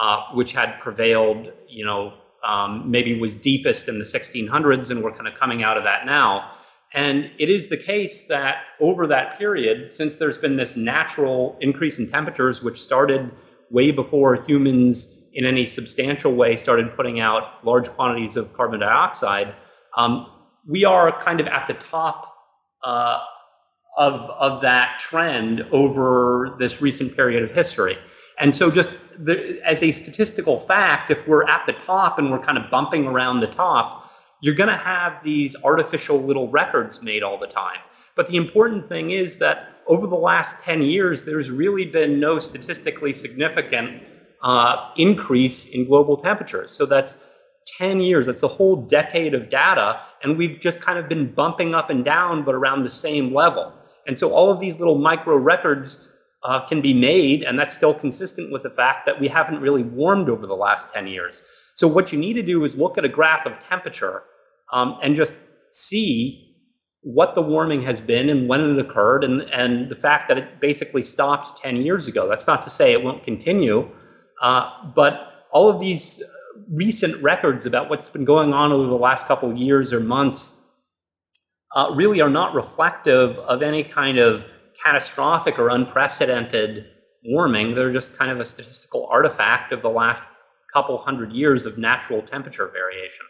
[0.00, 2.14] uh, which had prevailed, you know,
[2.46, 6.06] um, maybe was deepest in the 1600s, and we're kind of coming out of that
[6.06, 6.52] now.
[6.94, 11.98] And it is the case that over that period, since there's been this natural increase
[11.98, 13.30] in temperatures, which started
[13.70, 19.54] way before humans in any substantial way started putting out large quantities of carbon dioxide,
[19.96, 20.26] um,
[20.66, 22.34] we are kind of at the top
[22.84, 23.18] uh,
[23.98, 27.98] of, of that trend over this recent period of history.
[28.40, 32.40] And so, just the, as a statistical fact, if we're at the top and we're
[32.40, 37.22] kind of bumping around the top, you're going to have these artificial little records made
[37.22, 37.78] all the time.
[38.14, 42.38] But the important thing is that over the last 10 years, there's really been no
[42.38, 44.02] statistically significant
[44.42, 46.70] uh, increase in global temperatures.
[46.70, 47.24] So that's
[47.78, 51.74] 10 years, that's a whole decade of data, and we've just kind of been bumping
[51.74, 53.72] up and down, but around the same level.
[54.06, 56.07] And so all of these little micro records
[56.42, 59.82] uh, can be made, and that's still consistent with the fact that we haven't really
[59.82, 61.42] warmed over the last 10 years.
[61.74, 64.22] So what you need to do is look at a graph of temperature
[64.72, 65.34] um, and just
[65.70, 66.44] see
[67.00, 70.60] what the warming has been and when it occurred, and, and the fact that it
[70.60, 72.28] basically stopped 10 years ago.
[72.28, 73.88] That's not to say it won't continue,
[74.42, 76.22] uh, but all of these
[76.70, 80.60] recent records about what's been going on over the last couple of years or months
[81.74, 84.44] uh, really are not reflective of any kind of
[84.84, 86.86] catastrophic or unprecedented
[87.24, 87.74] warming.
[87.74, 90.24] They're just kind of a statistical artifact of the last
[90.72, 93.26] couple hundred years of natural temperature variation.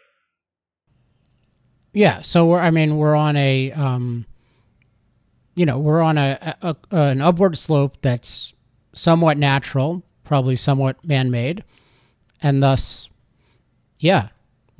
[1.93, 4.25] Yeah, so we're I mean we're on a um,
[5.55, 8.53] you know we're on a, a, a an upward slope that's
[8.93, 11.63] somewhat natural, probably somewhat man-made,
[12.41, 13.09] and thus,
[13.97, 14.29] yeah,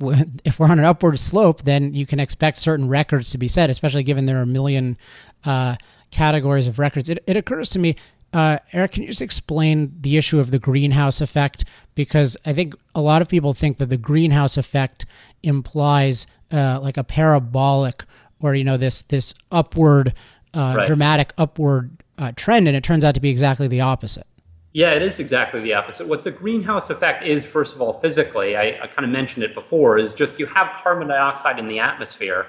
[0.44, 3.70] if we're on an upward slope, then you can expect certain records to be set,
[3.70, 4.96] especially given there are a million
[5.44, 5.76] uh,
[6.10, 7.08] categories of records.
[7.08, 7.96] It, it occurs to me,
[8.32, 11.64] uh, Eric, can you just explain the issue of the greenhouse effect?
[11.94, 15.06] Because I think a lot of people think that the greenhouse effect
[15.42, 18.04] implies uh, like a parabolic
[18.40, 20.14] or you know this this upward
[20.54, 20.86] uh, Right.
[20.86, 24.26] dramatic upward uh, trend, and it turns out to be exactly the opposite.
[24.72, 26.06] Yeah, it is exactly the opposite.
[26.06, 29.54] What the greenhouse effect is, first of all, physically, I, I kind of mentioned it
[29.54, 32.46] before, is just you have carbon dioxide in the atmosphere.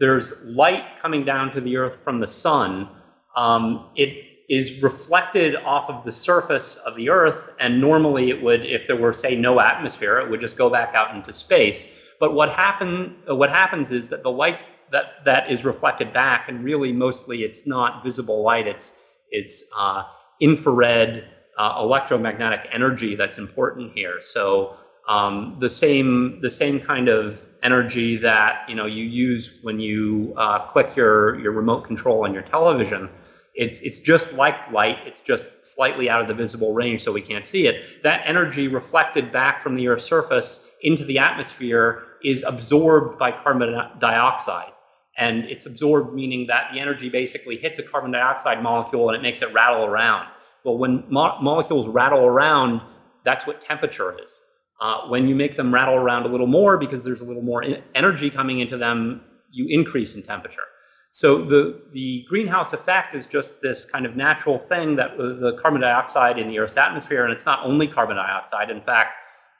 [0.00, 2.88] There's light coming down to the earth from the sun.
[3.36, 8.66] Um, it is reflected off of the surface of the earth, and normally it would,
[8.66, 11.94] if there were, say, no atmosphere, it would just go back out into space.
[12.18, 16.48] But what happen, uh, what happens is that the light that, that is reflected back,
[16.48, 20.02] and really mostly it's not visible light, it's, it's uh,
[20.40, 24.18] infrared uh, electromagnetic energy that's important here.
[24.20, 24.76] So
[25.08, 30.32] um, the same the same kind of energy that you know you use when you
[30.36, 33.10] uh, click your your remote control on your television.
[33.54, 34.98] It's it's just like light.
[35.04, 38.02] It's just slightly out of the visible range, so we can't see it.
[38.02, 43.74] That energy reflected back from the Earth's surface into the atmosphere is absorbed by carbon
[43.98, 44.72] dioxide.
[45.16, 49.22] And it's absorbed, meaning that the energy basically hits a carbon dioxide molecule and it
[49.22, 50.28] makes it rattle around.
[50.64, 52.80] Well, when mo- molecules rattle around,
[53.24, 54.42] that's what temperature is.
[54.80, 57.62] Uh, when you make them rattle around a little more because there's a little more
[57.62, 60.62] en- energy coming into them, you increase in temperature.
[61.12, 65.58] So the, the greenhouse effect is just this kind of natural thing that uh, the
[65.60, 68.70] carbon dioxide in the Earth's atmosphere, and it's not only carbon dioxide.
[68.70, 69.14] In fact,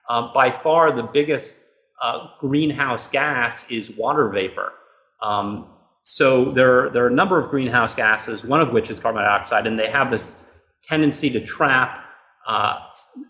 [0.09, 1.57] uh, by far the biggest
[2.01, 4.73] uh, greenhouse gas is water vapor.
[5.21, 5.67] Um,
[6.05, 9.67] so there, there are a number of greenhouse gases, one of which is carbon dioxide,
[9.67, 10.43] and they have this
[10.83, 12.05] tendency to trap
[12.47, 12.79] uh,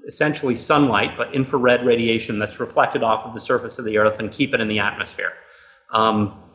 [0.07, 4.31] essentially sunlight, but infrared radiation that's reflected off of the surface of the Earth and
[4.31, 5.33] keep it in the atmosphere.
[5.93, 6.50] Um,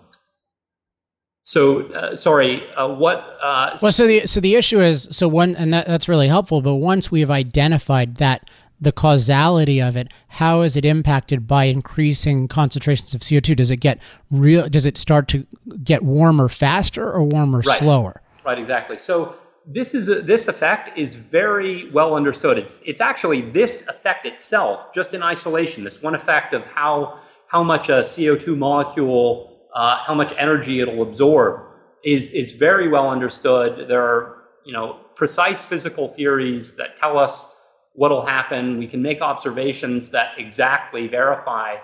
[1.48, 3.38] so, uh, sorry, uh, what?
[3.40, 6.60] Uh, Well, so the so the issue is so one, and that, that's really helpful.
[6.60, 10.10] But once we have identified that the causality of it.
[10.28, 13.56] How is it impacted by increasing concentrations of CO2?
[13.56, 14.68] Does it get real?
[14.68, 15.46] Does it start to
[15.84, 17.80] get warmer faster or warmer right.
[17.80, 18.22] slower?
[18.46, 18.98] Right, exactly.
[18.98, 22.58] So this is a, this effect is very well understood.
[22.58, 27.64] It's it's actually this effect itself, just in isolation, this one effect of how how
[27.64, 31.62] much a CO2 molecule, uh, how much energy it'll absorb,
[32.04, 33.88] is is very well understood.
[33.88, 37.54] There are you know precise physical theories that tell us
[37.94, 38.78] what'll happen.
[38.78, 41.76] We can make observations that exactly verify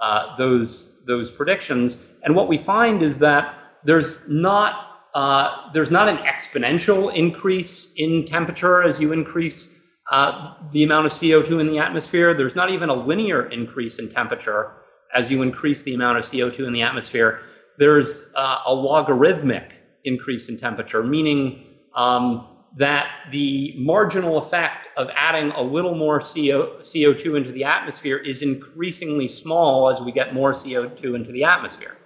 [0.00, 2.06] uh, those those predictions.
[2.22, 8.24] And what we find is that there's not uh, there's not an exponential increase in
[8.26, 9.78] temperature as you increase
[10.10, 12.34] uh, the amount of CO2 in the atmosphere.
[12.34, 14.72] There's not even a linear increase in temperature
[15.14, 17.42] as you increase the amount of CO2 in the atmosphere.
[17.78, 22.46] There's uh, a logarithmic increase in temperature, meaning um,
[22.76, 28.42] that the marginal effect of adding a little more CO, CO2 into the atmosphere is
[28.42, 31.96] increasingly small as we get more CO2 into the atmosphere.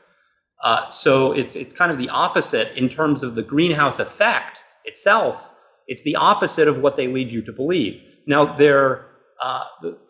[0.62, 5.50] Uh, so it's, it's kind of the opposite in terms of the greenhouse effect itself.
[5.86, 8.00] It's the opposite of what they lead you to believe.
[8.26, 9.06] Now, their
[9.42, 9.64] uh,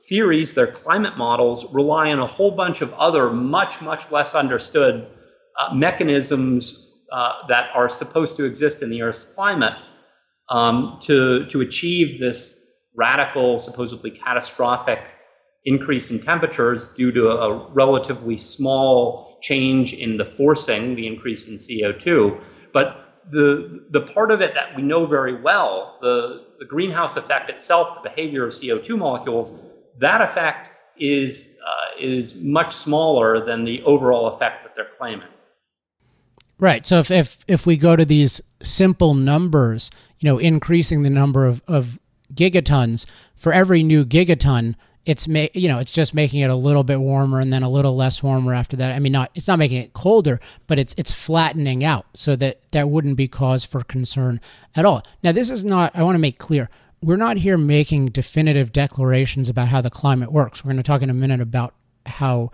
[0.09, 5.07] theories, their climate models, rely on a whole bunch of other, much, much less understood
[5.59, 9.75] uh, mechanisms uh, that are supposed to exist in the Earth's climate
[10.49, 15.01] um, to, to achieve this radical, supposedly catastrophic
[15.65, 21.57] increase in temperatures due to a relatively small change in the forcing, the increase in
[21.57, 22.41] CO2.
[22.73, 27.51] But the, the part of it that we know very well, the, the greenhouse effect
[27.51, 29.61] itself, the behavior of CO2 molecules,
[29.99, 35.29] that effect is, uh, is much smaller than the overall effect that they're claiming.
[36.59, 36.87] Right.
[36.87, 39.91] So if, if, if we go to these simple numbers,
[40.21, 41.99] you know, increasing the number of, of
[42.33, 44.75] gigatons for every new gigaton,
[45.07, 47.69] it's ma- you know it's just making it a little bit warmer and then a
[47.69, 48.93] little less warmer after that.
[48.93, 52.61] I mean, not it's not making it colder, but it's it's flattening out so that
[52.73, 54.41] that wouldn't be cause for concern
[54.75, 55.07] at all.
[55.23, 55.95] Now, this is not.
[55.95, 56.71] I want to make clear.
[57.03, 60.65] We're not here making definitive declarations about how the climate works.
[60.65, 61.75] We're going to talk in a minute about
[62.07, 62.51] how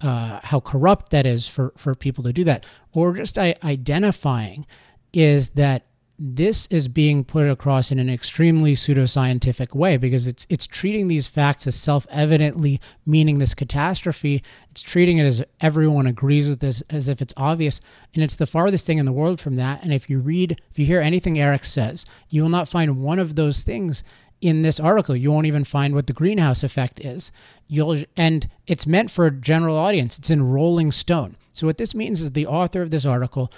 [0.00, 2.66] uh, how corrupt that is for for people to do that.
[2.92, 4.66] What we're just identifying
[5.12, 5.86] is that
[6.18, 11.26] this is being put across in an extremely pseudoscientific way because it's it's treating these
[11.26, 14.42] facts as self-evidently meaning this catastrophe.
[14.70, 17.80] It's treating it as everyone agrees with this as if it's obvious,
[18.14, 19.82] and it's the farthest thing in the world from that.
[19.82, 23.18] And if you read, if you hear anything Eric says, you will not find one
[23.18, 24.04] of those things
[24.40, 25.16] in this article.
[25.16, 27.32] You won't even find what the greenhouse effect is.
[27.66, 30.18] You'll and it's meant for a general audience.
[30.18, 31.36] It's in Rolling Stone.
[31.52, 33.50] So what this means is the author of this article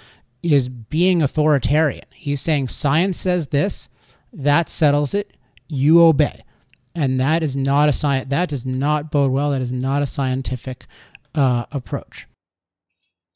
[0.43, 2.05] is being authoritarian.
[2.13, 3.89] He's saying science says this,
[4.33, 5.35] that settles it,
[5.67, 6.43] you obey.
[6.95, 9.51] And that is not a science that does not bode well.
[9.51, 10.87] That is not a scientific
[11.35, 12.27] uh, approach.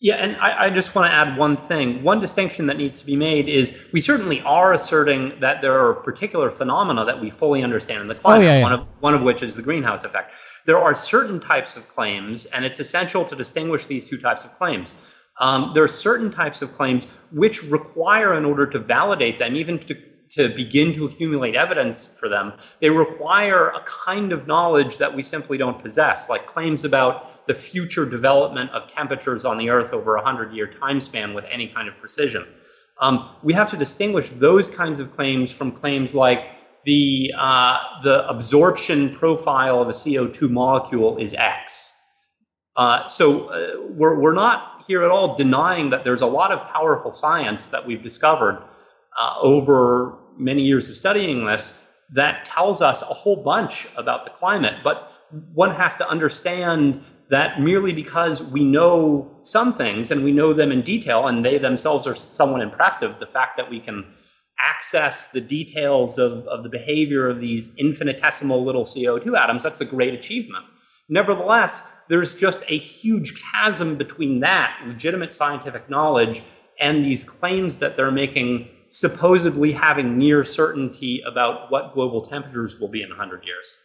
[0.04, 2.02] Yeah, and I, I, just want to add one thing.
[2.02, 5.94] One distinction that needs to be made is we certainly are asserting that there are
[5.94, 8.64] particular phenomena that we fully understand in the climate, oh, yeah, yeah.
[8.64, 10.34] One, of, one of which is the greenhouse effect.
[10.66, 14.56] There are certain types of claims, and it's essential to distinguish these two types of
[14.56, 14.96] claims.
[15.42, 19.80] Um, there are certain types of claims which require, in order to validate them, even
[19.80, 19.96] to,
[20.30, 25.24] to begin to accumulate evidence for them, they require a kind of knowledge that we
[25.24, 30.16] simply don't possess, like claims about the future development of temperatures on the Earth over
[30.16, 32.46] a 100 year time span with any kind of precision.
[33.00, 36.52] Um, we have to distinguish those kinds of claims from claims like
[36.86, 41.98] the, uh, the absorption profile of a CO2 molecule is X.
[42.76, 46.68] Uh, so uh, we're, we're not here at all denying that there's a lot of
[46.70, 48.64] powerful science that we've discovered
[49.20, 51.78] uh, over many years of studying this
[52.14, 54.76] that tells us a whole bunch about the climate.
[54.84, 55.12] But
[55.54, 60.72] one has to understand that merely because we know some things and we know them
[60.72, 64.06] in detail and they themselves are somewhat impressive, the fact that we can
[64.60, 69.86] access the details of, of the behavior of these infinitesimal little CO2 atoms, that's a
[69.86, 70.66] great achievement.
[71.10, 76.44] Nevertheless, there's just a huge chasm between that legitimate scientific knowledge
[76.80, 82.88] and these claims that they're making, supposedly having near certainty about what global temperatures will
[82.88, 83.78] be in 100 years.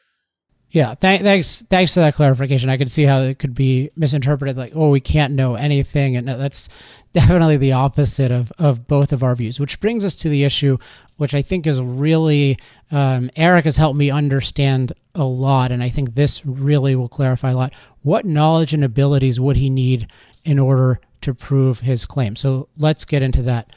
[0.70, 1.62] Yeah, th- thanks.
[1.70, 2.68] Thanks for that clarification.
[2.68, 6.26] I could see how it could be misinterpreted, like, "Oh, we can't know anything," and
[6.26, 6.68] that's
[7.12, 9.60] definitely the opposite of of both of our views.
[9.60, 10.76] Which brings us to the issue,
[11.16, 12.58] which I think is really
[12.90, 17.52] um, Eric has helped me understand a lot, and I think this really will clarify
[17.52, 17.72] a lot.
[18.02, 20.08] What knowledge and abilities would he need
[20.44, 22.34] in order to prove his claim?
[22.34, 23.70] So let's get into that.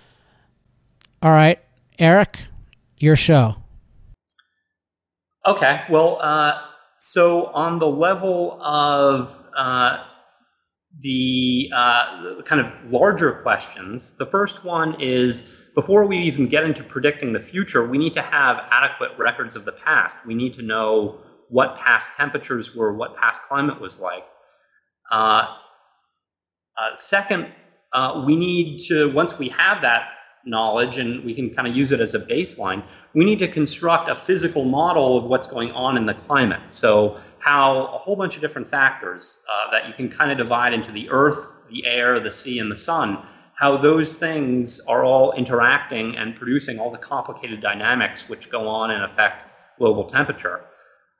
[1.21, 1.59] All right,
[1.99, 2.39] Eric,
[2.97, 3.57] your show.
[5.45, 5.83] Okay.
[5.87, 6.17] Well.
[6.19, 6.63] Uh
[6.99, 10.03] so on the level of uh,
[10.99, 16.83] the uh, kind of larger questions, the first one is before we even get into
[16.83, 20.17] predicting the future, we need to have adequate records of the past.
[20.25, 24.25] We need to know what past temperatures were, what past climate was like.
[25.09, 25.47] Uh,
[26.77, 27.47] uh, second,
[27.93, 30.09] uh, we need to, once we have that
[30.49, 32.83] knowledge and we can kind of use it as a baseline,
[33.13, 36.73] we need to construct a physical model of what's going on in the climate.
[36.73, 40.73] So, how a whole bunch of different factors uh, that you can kind of divide
[40.73, 43.23] into the earth, the air, the sea, and the sun,
[43.59, 48.91] how those things are all interacting and producing all the complicated dynamics which go on
[48.91, 49.45] and affect
[49.77, 50.61] global temperature.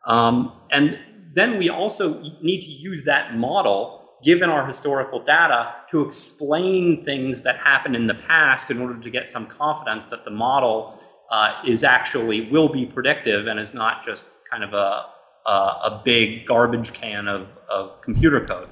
[0.05, 0.99] Um, and
[1.33, 7.41] then we also need to use that model given our historical data, to explain things
[7.43, 10.99] that happened in the past in order to get some confidence that the model
[11.31, 15.05] uh, is actually will be predictive and is not just kind of a
[15.45, 18.69] a, a big garbage can of, of computer code.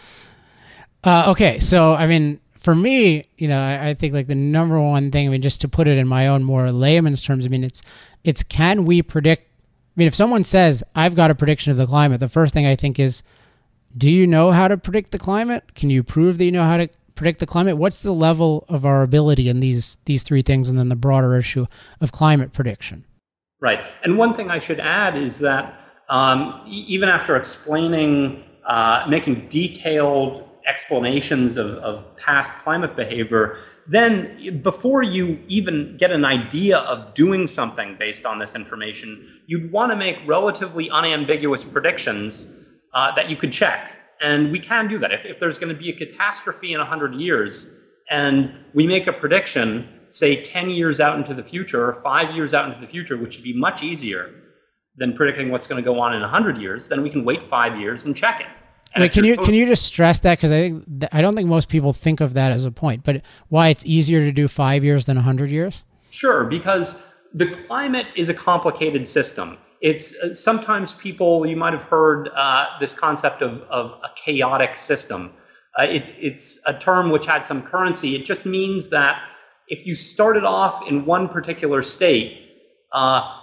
[1.04, 4.80] uh, okay, so I mean, for me, you know, I, I, think like the number
[4.80, 7.48] one thing, I mean, just to put it in my own more layman's terms, I
[7.48, 7.82] mean, it's
[8.24, 9.42] it's can we predict?
[9.44, 12.66] I mean, if someone says I've got a prediction of the climate, the first thing
[12.66, 13.22] I think is
[13.96, 15.74] do you know how to predict the climate?
[15.74, 17.78] Can you prove that you know how to predict the climate?
[17.78, 21.36] What's the level of our ability in these these three things, and then the broader
[21.36, 21.66] issue
[22.00, 23.04] of climate prediction?
[23.60, 23.80] Right.
[24.04, 30.46] And one thing I should add is that um, even after explaining, uh, making detailed
[30.66, 37.46] explanations of, of past climate behavior, then before you even get an idea of doing
[37.46, 42.65] something based on this information, you'd want to make relatively unambiguous predictions
[42.96, 43.92] uh, that you could check.
[44.22, 45.12] And we can do that.
[45.12, 47.76] If, if there's going to be a catastrophe in 100 years
[48.10, 52.54] and we make a prediction, say 10 years out into the future or five years
[52.54, 54.34] out into the future, which would be much easier
[54.96, 57.78] than predicting what's going to go on in 100 years, then we can wait five
[57.78, 58.46] years and check it.
[58.94, 61.48] And Wait, can you can you just stress that because I think I don't think
[61.48, 64.84] most people think of that as a point, but why it's easier to do five
[64.84, 65.84] years than hundred years?
[66.08, 71.84] Sure, because the climate is a complicated system it's uh, sometimes people you might have
[71.84, 75.32] heard uh, this concept of, of a chaotic system.
[75.78, 78.16] Uh, it, it's a term which had some currency.
[78.16, 79.22] It just means that
[79.68, 82.42] if you started off in one particular state
[82.92, 83.40] uh,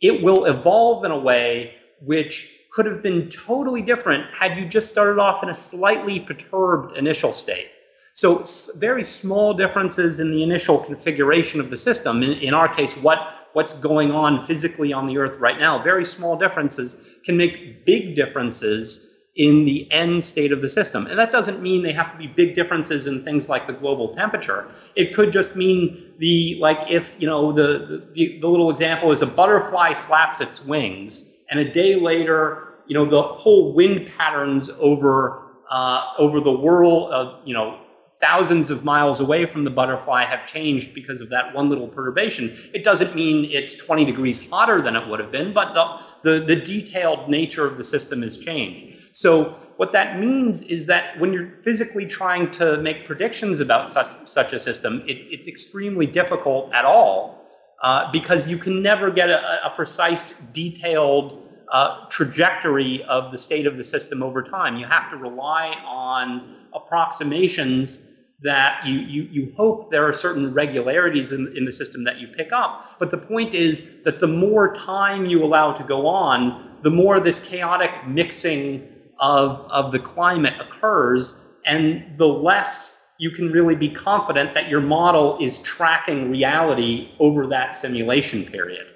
[0.00, 4.88] it will evolve in a way which could have been totally different had you just
[4.88, 7.70] started off in a slightly perturbed initial state.
[8.14, 8.44] So
[8.76, 12.22] very small differences in the initial configuration of the system.
[12.22, 13.18] In, in our case what
[13.52, 15.82] what's going on physically on the earth right now.
[15.82, 21.06] Very small differences can make big differences in the end state of the system.
[21.06, 24.12] And that doesn't mean they have to be big differences in things like the global
[24.12, 24.68] temperature.
[24.96, 29.22] It could just mean the, like if, you know, the, the, the little example is
[29.22, 34.70] a butterfly flaps its wings and a day later, you know, the whole wind patterns
[34.78, 37.80] over, uh, over the world, uh, you know,
[38.20, 42.56] thousands of miles away from the butterfly have changed because of that one little perturbation.
[42.74, 46.44] It doesn't mean it's 20 degrees hotter than it would have been, but the, the,
[46.44, 48.94] the, detailed nature of the system has changed.
[49.12, 54.08] So, what that means is that when you're physically trying to make predictions about such,
[54.26, 57.46] such a system, it, it's extremely difficult at all
[57.82, 63.66] uh, because you can never get a, a precise, detailed uh, trajectory of the state
[63.66, 64.76] of the system over time.
[64.76, 71.32] You have to rely on approximations that you, you, you hope there are certain regularities
[71.32, 72.96] in, in the system that you pick up.
[72.98, 77.18] But the point is that the more time you allow to go on, the more
[77.18, 78.88] this chaotic mixing
[79.18, 84.80] of, of the climate occurs, and the less you can really be confident that your
[84.80, 88.86] model is tracking reality over that simulation period.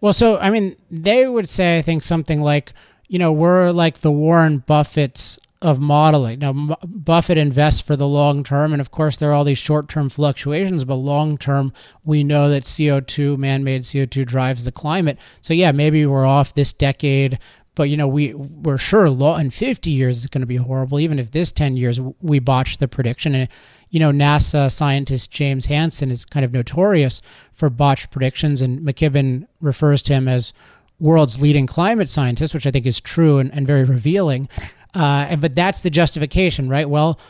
[0.00, 2.72] Well, so, I mean, they would say, I think, something like,
[3.08, 6.38] you know, we're like the Warren Buffetts of modeling.
[6.38, 9.88] Now, Buffett invests for the long term, and of course, there are all these short
[9.88, 11.72] term fluctuations, but long term,
[12.04, 15.18] we know that CO2, man made CO2, drives the climate.
[15.40, 17.38] So, yeah, maybe we're off this decade,
[17.74, 20.98] but you know, we, we're sure law in 50 years it's going to be horrible,
[20.98, 23.34] even if this 10 years we botched the prediction.
[23.34, 23.48] And,
[23.90, 29.46] you know, NASA scientist James Hansen is kind of notorious for botched predictions, and McKibben
[29.60, 30.52] refers to him as
[30.98, 34.48] world's leading climate scientist, which I think is true and, and very revealing.
[34.96, 36.88] Uh, but that's the justification, right?
[36.88, 37.20] Well,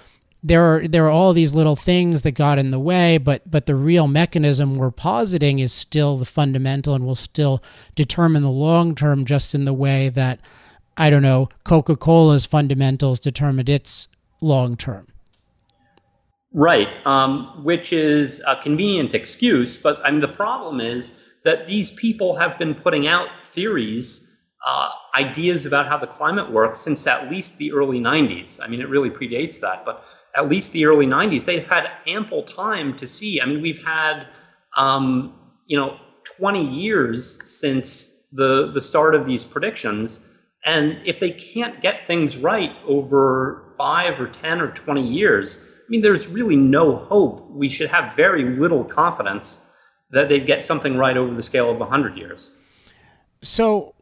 [0.41, 3.67] there are there are all these little things that got in the way, but but
[3.67, 7.61] the real mechanism we're positing is still the fundamental and will still
[7.97, 10.39] determine the long term, just in the way that
[10.97, 14.07] I don't know Coca Cola's fundamentals determined its
[14.41, 15.09] long term.
[16.53, 21.91] Right, um, which is a convenient excuse, but I mean the problem is that these
[21.91, 24.26] people have been putting out theories
[24.67, 28.59] uh, ideas about how the climate works since at least the early 90s.
[28.61, 30.05] I mean, it really predates that, but
[30.37, 33.41] at least the early 90s, they've had ample time to see.
[33.41, 34.27] I mean, we've had,
[34.77, 35.99] um, you know,
[36.37, 40.21] 20 years since the, the start of these predictions.
[40.65, 45.89] And if they can't get things right over five or 10 or 20 years, I
[45.89, 47.49] mean, there's really no hope.
[47.51, 49.65] We should have very little confidence
[50.11, 52.51] that they'd get something right over the scale of 100 years.
[53.43, 53.95] So,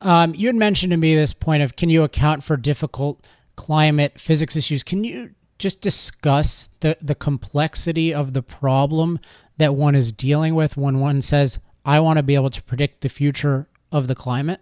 [0.00, 3.26] um, you had mentioned to me this point of can you account for difficult
[3.56, 4.82] climate physics issues?
[4.82, 9.18] Can you just discuss the, the complexity of the problem
[9.56, 13.00] that one is dealing with when one says, I want to be able to predict
[13.00, 14.60] the future of the climate?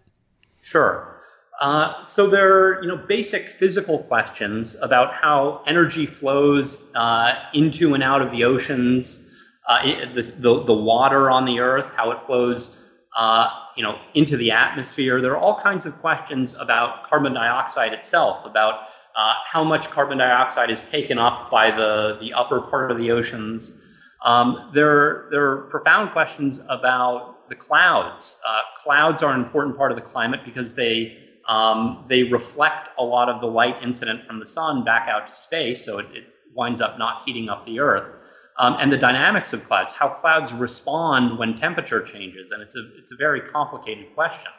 [0.62, 1.20] Sure.
[1.60, 7.94] Uh, so there are you know basic physical questions about how energy flows uh, into
[7.94, 9.32] and out of the oceans,
[9.68, 9.82] uh,
[10.14, 12.78] the, the, the water on the Earth, how it flows
[13.16, 15.20] uh, you know into the atmosphere.
[15.20, 20.18] There are all kinds of questions about carbon dioxide itself, about uh, how much carbon
[20.18, 23.82] dioxide is taken up by the the upper part of the oceans.
[24.24, 28.40] Um, there, there are profound questions about the clouds.
[28.46, 31.16] Uh, clouds are an important part of the climate because they
[31.48, 35.34] um, they reflect a lot of the light incident from the sun back out to
[35.34, 38.15] space, so it, it winds up not heating up the Earth.
[38.58, 42.88] Um, and the dynamics of clouds, how clouds respond when temperature changes, and it's a
[42.96, 44.50] it's a very complicated question.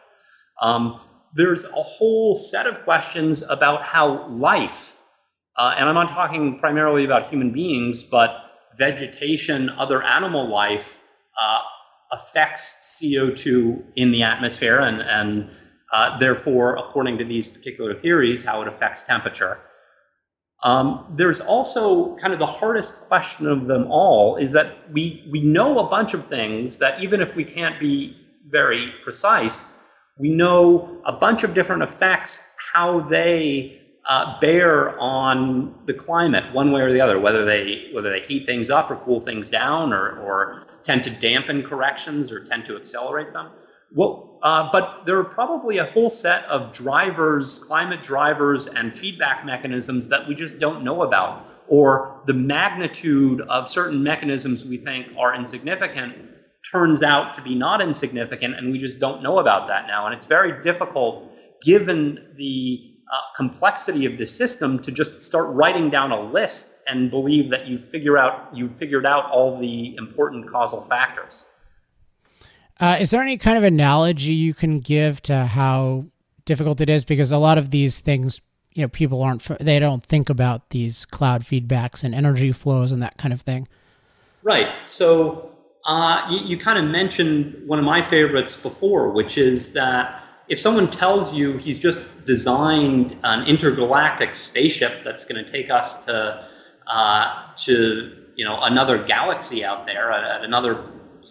[0.62, 1.00] Um,
[1.34, 4.98] there's a whole set of questions about how life,
[5.58, 8.38] uh, and I'm not talking primarily about human beings, but
[8.78, 11.00] vegetation, other animal life,
[11.42, 11.60] uh,
[12.12, 15.50] affects CO2 in the atmosphere and, and
[15.92, 19.60] uh, therefore, according to these particular theories, how it affects temperature.
[20.68, 25.40] Um, there's also kind of the hardest question of them all is that we, we
[25.40, 28.18] know a bunch of things that even if we can't be
[28.50, 29.80] very precise,
[30.18, 36.74] we know a bunch of different effects, how they uh, bear on the climate one
[36.74, 39.94] way or the other, whether they whether they heat things up or cool things down,
[39.94, 43.52] or, or tend to dampen corrections or tend to accelerate them.
[43.94, 49.46] Well, uh, but there are probably a whole set of drivers, climate drivers, and feedback
[49.46, 55.08] mechanisms that we just don't know about, or the magnitude of certain mechanisms we think
[55.18, 56.16] are insignificant
[56.72, 60.06] turns out to be not insignificant, and we just don't know about that now.
[60.06, 61.32] And it's very difficult,
[61.62, 67.10] given the uh, complexity of the system to just start writing down a list and
[67.10, 71.46] believe that you figure out you figured out all the important causal factors.
[72.80, 76.06] Uh, is there any kind of analogy you can give to how
[76.46, 77.04] difficult it is?
[77.04, 78.42] Because a lot of these things,
[78.74, 83.02] you know, people aren't they don't think about these cloud feedbacks and energy flows and
[83.02, 83.68] that kind of thing.
[84.44, 84.88] Right.
[84.88, 85.52] So
[85.86, 90.60] uh, you, you kind of mentioned one of my favorites before, which is that if
[90.60, 96.46] someone tells you he's just designed an intergalactic spaceship that's going to take us to
[96.88, 100.84] uh, to you know another galaxy out there at, another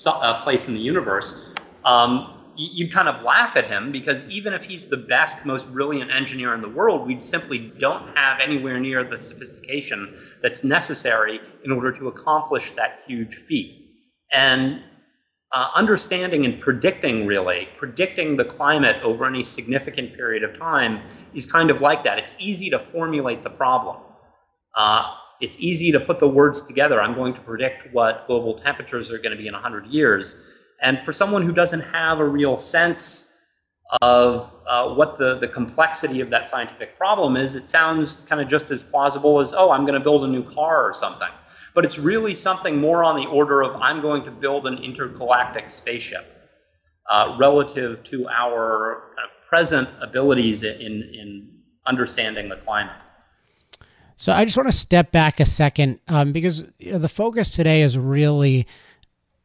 [0.06, 1.52] uh, place in the universe,
[1.84, 6.10] um, you, kind of laugh at him because even if he's the best, most brilliant
[6.10, 11.70] engineer in the world, we simply don't have anywhere near the sophistication that's necessary in
[11.70, 13.90] order to accomplish that huge feat.
[14.32, 14.82] And
[15.52, 21.00] uh, understanding and predicting really predicting the climate over any significant period of time
[21.34, 23.96] is kind of like that it's easy to formulate the problem
[24.76, 27.00] uh, it's easy to put the words together.
[27.00, 30.36] I'm going to predict what global temperatures are going to be in 100 years.
[30.80, 33.32] And for someone who doesn't have a real sense
[34.02, 38.48] of uh, what the, the complexity of that scientific problem is it sounds kind of
[38.48, 41.28] just as plausible as oh i'm going to build a new car or something.
[41.72, 45.68] But it's really something more on the order of I'm going to build an intergalactic
[45.68, 46.24] spaceship
[47.10, 53.02] uh, relative to our kind of present abilities in, in understanding the climate.
[54.16, 57.50] So I just want to step back a second um, because you know, the focus
[57.50, 58.66] today is really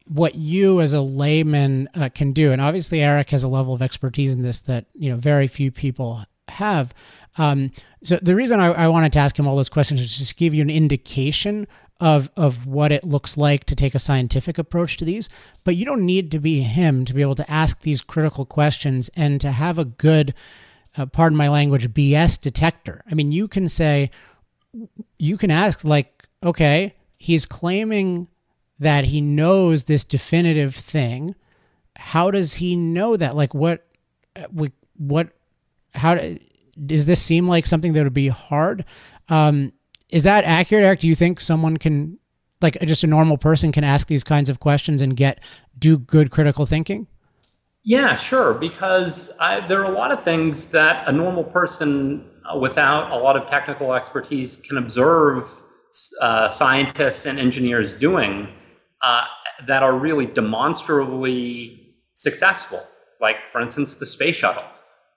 [0.08, 3.82] what you as a layman uh, can do, and obviously Eric has a level of
[3.82, 6.92] expertise in this that you know very few people have.
[7.38, 7.70] Um,
[8.02, 10.34] so the reason I, I, wanted to ask him all those questions is just to
[10.34, 11.66] give you an indication
[12.00, 15.28] of of what it looks like to take a scientific approach to these.
[15.64, 19.10] But you don't need to be him to be able to ask these critical questions
[19.16, 20.34] and to have a good
[20.96, 23.02] uh, pardon my language bs detector.
[23.10, 24.10] I mean you can say
[25.18, 28.28] you can ask like okay he's claiming
[28.78, 31.34] that he knows this definitive thing
[31.96, 33.86] how does he know that like what
[34.36, 34.66] uh,
[34.96, 35.28] what
[35.94, 36.14] how
[36.86, 38.84] does this seem like something that would be hard
[39.28, 39.72] um,
[40.12, 41.00] is that accurate, Eric?
[41.00, 42.18] Do you think someone can,
[42.60, 45.40] like, just a normal person can ask these kinds of questions and get
[45.78, 47.06] do good critical thinking?
[47.82, 48.52] Yeah, sure.
[48.52, 53.16] Because I, there are a lot of things that a normal person uh, without a
[53.16, 55.52] lot of technical expertise can observe
[56.20, 58.48] uh, scientists and engineers doing
[59.02, 59.24] uh,
[59.66, 62.82] that are really demonstrably successful.
[63.20, 64.64] Like, for instance, the space shuttle,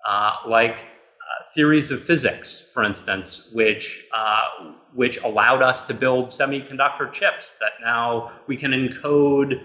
[0.08, 6.28] uh, like uh, theories of physics, for instance, which uh, which allowed us to build
[6.28, 9.62] semiconductor chips that now we can encode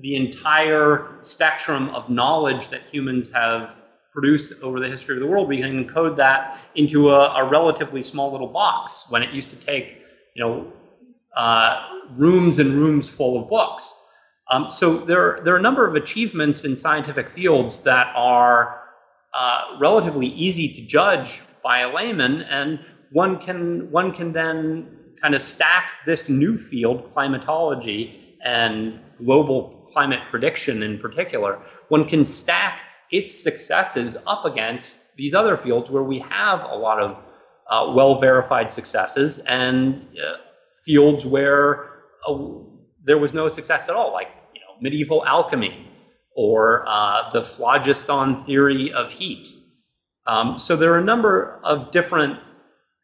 [0.00, 3.76] the entire spectrum of knowledge that humans have
[4.18, 5.46] produced over the history of the world.
[5.46, 9.56] We can encode that into a, a relatively small little box when it used to
[9.56, 10.02] take,
[10.34, 10.72] you know,
[11.36, 13.94] uh, rooms and rooms full of books.
[14.50, 18.80] Um, so there, there are a number of achievements in scientific fields that are
[19.32, 22.80] uh, relatively easy to judge by a layman, and
[23.12, 24.88] one can one can then
[25.22, 31.60] kind of stack this new field, climatology and global climate prediction in particular.
[31.88, 37.00] One can stack its successes up against these other fields where we have a lot
[37.00, 37.22] of
[37.70, 40.36] uh, well verified successes and uh,
[40.84, 41.90] fields where
[42.26, 42.34] uh,
[43.04, 45.86] there was no success at all, like you know medieval alchemy
[46.36, 49.48] or uh, the phlogiston theory of heat.
[50.26, 52.38] Um, so there are a number of different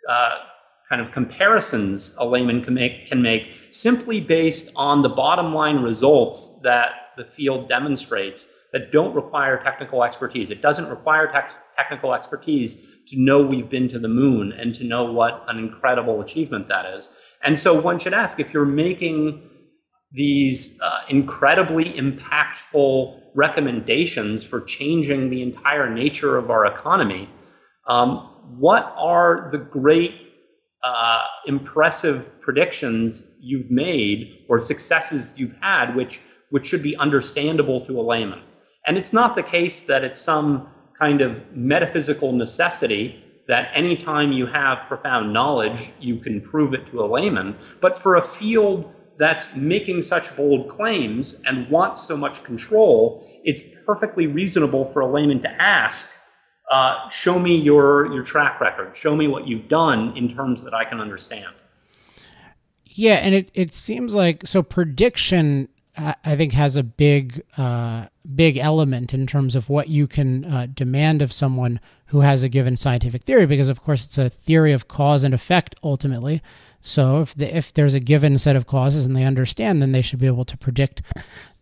[0.08, 0.30] uh,
[0.88, 5.78] kind of comparisons a layman can make, can make simply based on the bottom line
[5.78, 10.50] results that the field demonstrates that don't require technical expertise.
[10.50, 11.32] It doesn't require
[11.76, 16.20] technical expertise to know we've been to the moon and to know what an incredible
[16.20, 17.08] achievement that is.
[17.40, 19.48] And so one should ask if you're making
[20.10, 27.30] these uh, incredibly impactful recommendations for changing the entire nature of our economy,
[27.86, 30.14] um, what are the great
[30.82, 36.20] uh, impressive predictions you've made or successes you've had, which
[36.50, 38.40] which should be understandable to a layman.
[38.86, 40.68] And it's not the case that it's some
[40.98, 47.02] kind of metaphysical necessity that anytime you have profound knowledge, you can prove it to
[47.02, 47.56] a layman.
[47.80, 53.62] But for a field that's making such bold claims and wants so much control, it's
[53.84, 56.10] perfectly reasonable for a layman to ask,
[56.70, 60.74] uh, show me your, your track record, show me what you've done in terms that
[60.74, 61.54] I can understand.
[62.86, 68.56] Yeah, and it, it seems like so prediction I think has a big uh, big
[68.56, 72.76] element in terms of what you can uh, demand of someone who has a given
[72.76, 76.42] scientific theory, because of course it's a theory of cause and effect ultimately.
[76.80, 80.02] So if the, if there's a given set of causes and they understand, then they
[80.02, 81.02] should be able to predict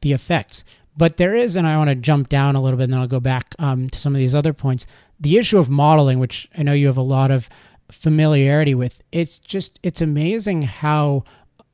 [0.01, 0.65] the effects.
[0.97, 3.07] But there is, and I want to jump down a little bit, and then I'll
[3.07, 4.87] go back um, to some of these other points.
[5.21, 7.49] The issue of modeling, which I know you have a lot of
[7.91, 11.25] familiarity with, it's just it's amazing how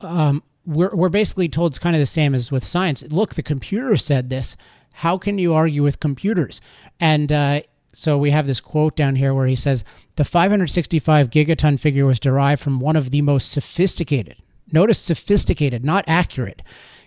[0.00, 3.02] um, we're, we're basically told it's kind of the same as with science.
[3.10, 4.54] Look, the computer said this.
[4.92, 6.60] How can you argue with computers?
[7.00, 7.62] And uh,
[7.92, 9.82] so we have this quote down here where he says
[10.16, 14.36] the 565 gigaton figure was derived from one of the most sophisticated,
[14.70, 16.60] notice sophisticated, not accurate,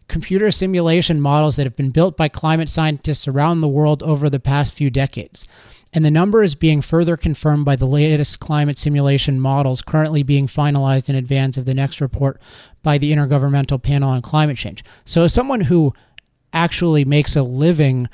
[0.08, 4.40] computer simulation models that have been built by climate scientists around the world over the
[4.40, 5.48] past few decades
[5.94, 10.48] and the number is being further confirmed by the latest climate simulation models currently being
[10.48, 12.40] finalized in advance of the next report
[12.84, 14.84] by the Intergovernmental Panel on Climate Change.
[15.06, 15.94] So, as someone who
[16.54, 18.10] actually makes a living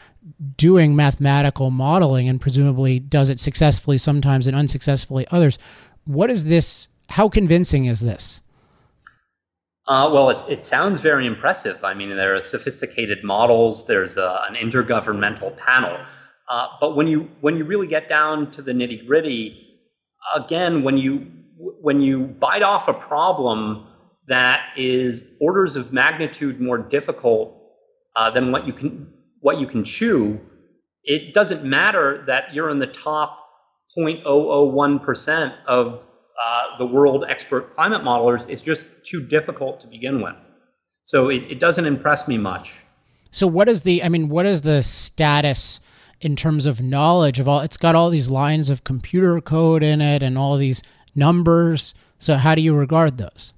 [0.55, 5.57] doing mathematical modeling and presumably does it successfully sometimes and unsuccessfully others,
[6.05, 6.89] what is this?
[7.09, 8.41] How convincing is this?
[9.87, 11.81] Uh, well, it, it, sounds very impressive.
[11.81, 13.87] I mean, there are sophisticated models.
[13.87, 15.97] There's a, an intergovernmental panel
[16.47, 19.79] uh, but when you when you really get down to the nitty gritty,
[20.35, 23.85] again, when you when you bite off a problem
[24.27, 27.57] that is orders of magnitude more difficult
[28.15, 30.41] uh, than what you can what you can chew,
[31.03, 33.47] it doesn't matter that you're in the top
[33.97, 36.03] 0.001 percent of
[36.45, 38.49] uh, the world expert climate modelers.
[38.49, 40.35] It's just too difficult to begin with.
[41.05, 42.81] So it, it doesn't impress me much.
[43.31, 44.03] So what is the?
[44.03, 45.79] I mean, what is the status?
[46.19, 50.01] in terms of knowledge of all it's got all these lines of computer code in
[50.01, 50.81] it and all these
[51.15, 53.53] numbers so how do you regard those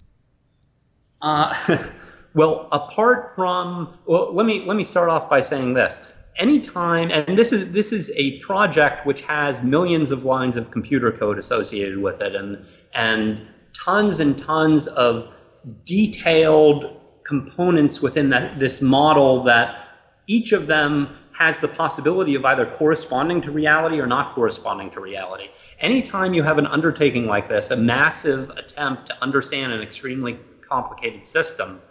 [1.22, 1.78] uh,
[2.34, 6.00] well apart from well let me let me start off by saying this
[6.38, 11.12] anytime and this is this is a project which has millions of lines of computer
[11.12, 15.32] code associated with it and and tons and tons of
[15.86, 19.86] detailed components within that, this model that
[20.28, 25.00] each of them has the possibility of either corresponding to reality or not corresponding to
[25.00, 25.48] reality.
[25.80, 30.40] Anytime you have an undertaking like this, a massive attempt to understand an extremely
[30.70, 31.82] complicated system,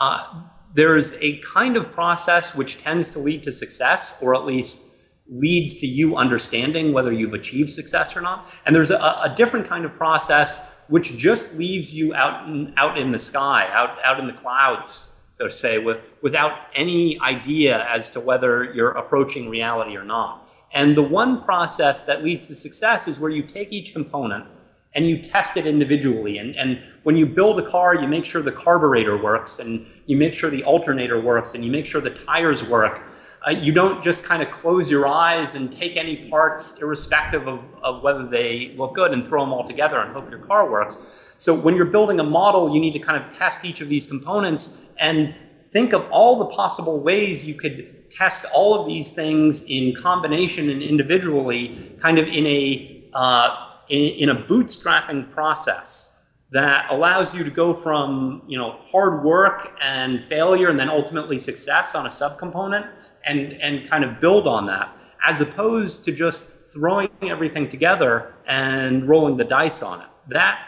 [0.00, 4.80] uh, there's a kind of process which tends to lead to success, or at least
[5.28, 8.50] leads to you understanding whether you've achieved success or not.
[8.66, 12.98] And there's a, a different kind of process which just leaves you out in, out
[12.98, 17.86] in the sky, out, out in the clouds, so to say, with, without any idea
[17.88, 20.48] as to whether you're approaching reality or not.
[20.72, 24.46] And the one process that leads to success is where you take each component
[24.94, 26.38] and you test it individually.
[26.38, 30.16] And, and when you build a car, you make sure the carburetor works and you
[30.16, 33.02] make sure the alternator works and you make sure the tires work
[33.46, 37.62] uh, you don't just kind of close your eyes and take any parts, irrespective of,
[37.82, 41.34] of whether they look good, and throw them all together and hope your car works.
[41.36, 44.06] So when you're building a model, you need to kind of test each of these
[44.06, 45.34] components and
[45.70, 50.70] think of all the possible ways you could test all of these things in combination
[50.70, 56.18] and individually, kind of in a uh, in, in a bootstrapping process
[56.50, 61.38] that allows you to go from you know hard work and failure and then ultimately
[61.38, 62.88] success on a subcomponent
[63.24, 64.94] and, and kind of build on that,
[65.26, 70.08] as opposed to just throwing everything together and rolling the dice on it.
[70.28, 70.60] That,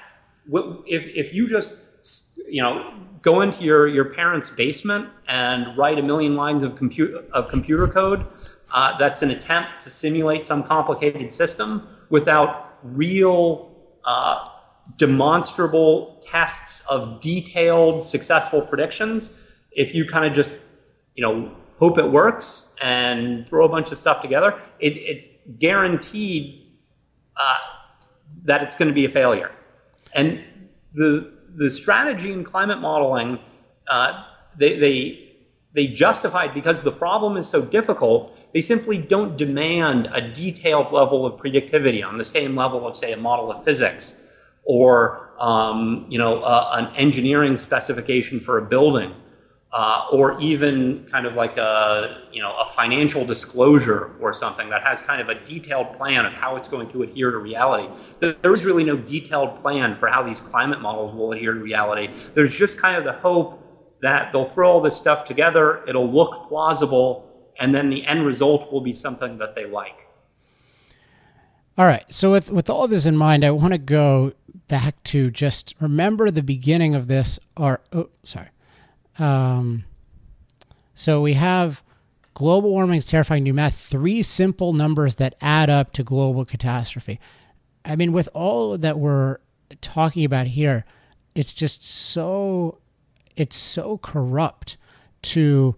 [0.87, 1.75] if, if you just,
[2.49, 7.25] you know, go into your, your parents' basement and write a million lines of, computer
[7.33, 8.27] of computer code,
[8.73, 13.73] uh, that's an attempt to simulate some complicated system without real
[14.05, 14.49] uh,
[14.97, 19.39] demonstrable tests of detailed successful predictions
[19.77, 20.51] if you kind of just
[21.15, 26.67] you know hope it works and throw a bunch of stuff together, it, it's guaranteed
[27.37, 27.57] uh,
[28.45, 29.53] that it's going to be a failure.
[30.15, 30.43] And
[30.95, 33.39] the the strategy in climate modeling,
[33.89, 34.25] uh,
[34.57, 35.37] they, they
[35.75, 38.36] they justify it because the problem is so difficult.
[38.57, 43.13] They simply don't demand a detailed level of predictivity on the same level of, say,
[43.13, 44.25] a model of physics
[44.65, 49.15] or um, you know uh, an engineering specification for a building
[49.75, 54.83] uh, or even kind of like a you know a financial disclosure or something that
[54.83, 57.95] has kind of a detailed plan of how it's going to adhere to reality.
[58.21, 62.09] There is really no detailed plan for how these climate models will adhere to reality.
[62.33, 63.63] There's just kind of the hope
[64.01, 67.26] that they'll throw all this stuff together, it'll look plausible,
[67.59, 70.07] and then the end result will be something that they like.
[71.79, 72.05] All right.
[72.13, 74.33] So with with all this in mind, I want to go
[74.69, 77.39] back to just remember the beginning of this.
[77.57, 78.49] Or oh, sorry
[79.19, 79.85] um,
[80.95, 81.83] so we have
[82.35, 87.19] global warming is terrifying new math, three simple numbers that add up to global catastrophe.
[87.85, 89.39] I mean, with all that we're
[89.81, 90.85] talking about here,
[91.35, 92.79] it's just so
[93.37, 94.77] it's so corrupt
[95.23, 95.77] to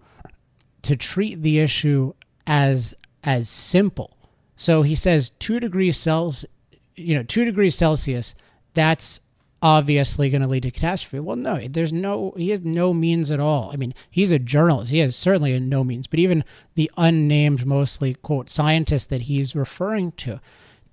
[0.89, 2.13] to treat the issue
[2.47, 4.17] as as simple.
[4.55, 6.49] So he says two degrees Celsius,
[6.95, 8.33] you know, two degrees Celsius.
[8.73, 9.19] That's
[9.61, 11.19] obviously going to lead to catastrophe.
[11.19, 13.69] Well, no, there's no, he has no means at all.
[13.71, 14.89] I mean, he's a journalist.
[14.89, 16.43] He has certainly no means, but even
[16.75, 20.39] the unnamed, mostly, quote, scientists that he's referring to,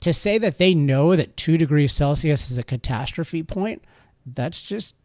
[0.00, 3.82] to say that they know that two degrees Celsius is a catastrophe point,
[4.26, 4.96] that's just,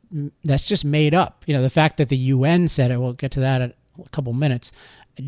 [0.43, 1.43] that's just made up.
[1.45, 3.73] You know, the fact that the UN said it, we'll get to that in
[4.03, 4.71] a couple minutes,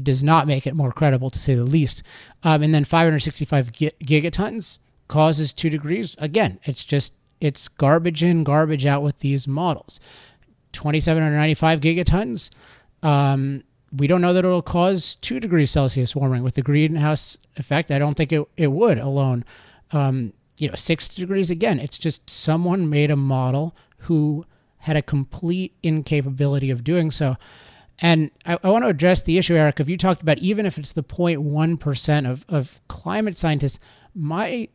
[0.02, 2.04] does not make it more credible to say the least.
[2.44, 6.16] Um, and then 565 gigatons causes two degrees.
[6.20, 10.00] Again, it's just it's garbage in, garbage out with these models.
[10.72, 12.50] 2,795 gigatons.
[13.04, 13.64] Um,
[13.96, 17.92] we don't know that it'll cause two degrees Celsius warming with the greenhouse effect.
[17.92, 19.46] I don't think it, it would alone.
[19.92, 21.80] Um, you know, six degrees again.
[21.80, 24.46] It's just someone made a model who
[24.80, 27.36] had a complete incapability of doing so.
[28.00, 30.78] And I, I want to address the issue, Eric, if you talked about even if
[30.78, 33.80] it's the 0.1% of, of climate scientists,
[34.16, 34.70] my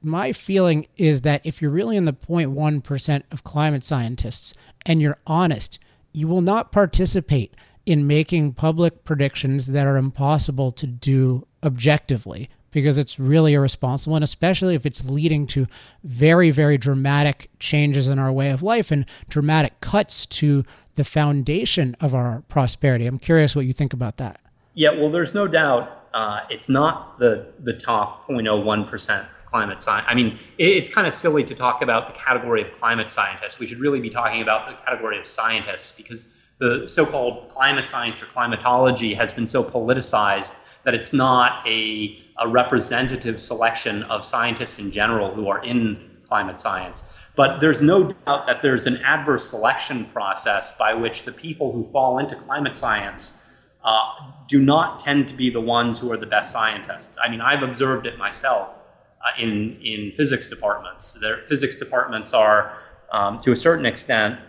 [0.00, 4.54] my feeling is that if you're really in the 0.1% of climate scientists
[4.86, 5.80] and you're honest,
[6.12, 7.54] you will not participate
[7.84, 14.22] in making public predictions that are impossible to do objectively because it's really irresponsible and
[14.22, 15.66] especially if it's leading to
[16.04, 20.64] very very dramatic changes in our way of life and dramatic cuts to
[20.98, 24.40] the foundation of our prosperity i'm curious what you think about that
[24.74, 30.06] yeah well there's no doubt uh, it's not the the top 0.01% climate science.
[30.08, 33.58] I mean, it's kind of silly to talk about the category of climate scientists.
[33.58, 38.20] We should really be talking about the category of scientists because the so-called climate science
[38.22, 44.78] or climatology has been so politicized that it's not a, a representative selection of scientists
[44.78, 47.12] in general who are in climate science.
[47.38, 51.84] But there's no doubt that there's an adverse selection process by which the people who
[51.84, 53.46] fall into climate science
[53.84, 54.10] uh,
[54.48, 57.16] do not tend to be the ones who are the best scientists.
[57.24, 58.82] I mean, I've observed it myself
[59.24, 61.12] uh, in in physics departments.
[61.12, 62.76] Their physics departments are,
[63.12, 64.40] um, to a certain extent,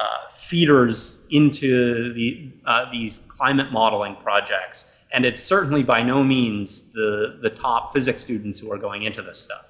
[0.00, 4.92] uh, feeders into the, uh, these climate modeling projects.
[5.10, 9.20] And it's certainly by no means the, the top physics students who are going into
[9.20, 9.66] this stuff.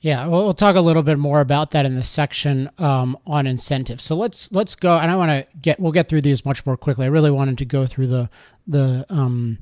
[0.00, 4.04] Yeah, we'll talk a little bit more about that in the section um, on incentives.
[4.04, 6.76] So let's let's go, and I want to get we'll get through these much more
[6.76, 7.06] quickly.
[7.06, 8.30] I really wanted to go through the
[8.66, 9.58] the um,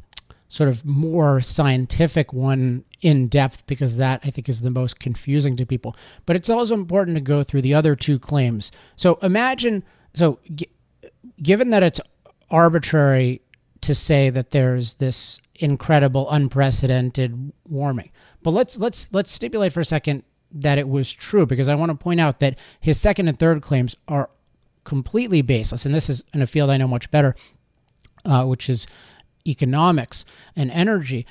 [0.51, 5.57] sort of more scientific one in depth because that I think is the most confusing
[5.57, 5.97] to people.
[6.26, 8.70] But it's also important to go through the other two claims.
[8.97, 9.84] So imagine
[10.14, 10.68] so g-
[11.43, 12.01] given that it's
[12.51, 13.41] arbitrary
[13.80, 18.11] to say that there's this incredible unprecedented warming.
[18.47, 20.22] But let's let's let's stipulate for a second
[20.53, 23.61] that it was true because I want to point out that his second and third
[23.61, 24.30] claims are
[24.84, 27.34] completely baseless, and this is in a field I know much better,
[28.24, 28.86] uh, which is
[29.49, 30.24] economics
[30.55, 31.26] and energy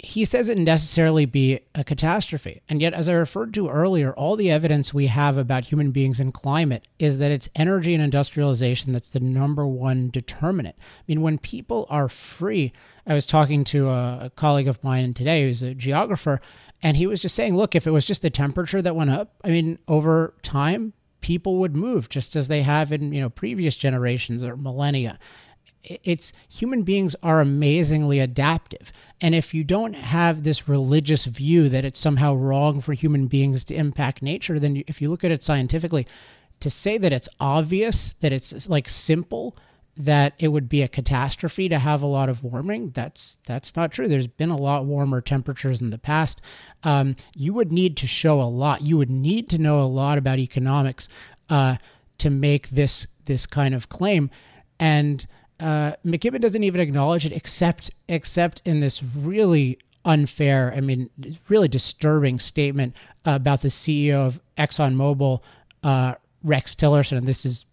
[0.00, 2.62] he says it necessarily be a catastrophe.
[2.68, 6.20] And yet, as I referred to earlier, all the evidence we have about human beings
[6.20, 10.76] and climate is that it's energy and industrialization that's the number one determinant.
[10.78, 12.72] I mean, when people are free,
[13.08, 16.40] I was talking to a, colleague of mine today who's a geographer,
[16.80, 19.34] and he was just saying, look, if it was just the temperature that went up,
[19.42, 23.76] I mean, over time, people would move just as they have in you know previous
[23.76, 25.18] generations or millennia
[25.84, 28.92] it's human beings are amazingly adaptive.
[29.20, 33.64] And if you don't have this religious view that it's somehow wrong for human beings
[33.66, 36.06] to impact nature, then if you look at it scientifically,
[36.60, 39.56] to say that it's obvious, that it's like simple,
[39.96, 42.90] that it would be a catastrophe to have a lot of warming.
[42.90, 44.06] That's that's not true.
[44.06, 46.40] There's been a lot warmer temperatures in the past.
[46.84, 48.82] Um, you would need to show a lot.
[48.82, 51.08] You would need to know a lot about economics
[51.48, 51.76] uh,
[52.18, 54.30] to make this this kind of claim.
[54.78, 55.26] And
[55.60, 61.10] uh, McKibben doesn't even acknowledge it, except except in this really unfair, I mean,
[61.48, 62.94] really disturbing statement
[63.24, 65.40] about the CEO of ExxonMobil,
[65.82, 67.18] uh, Rex Tillerson.
[67.18, 67.66] And this is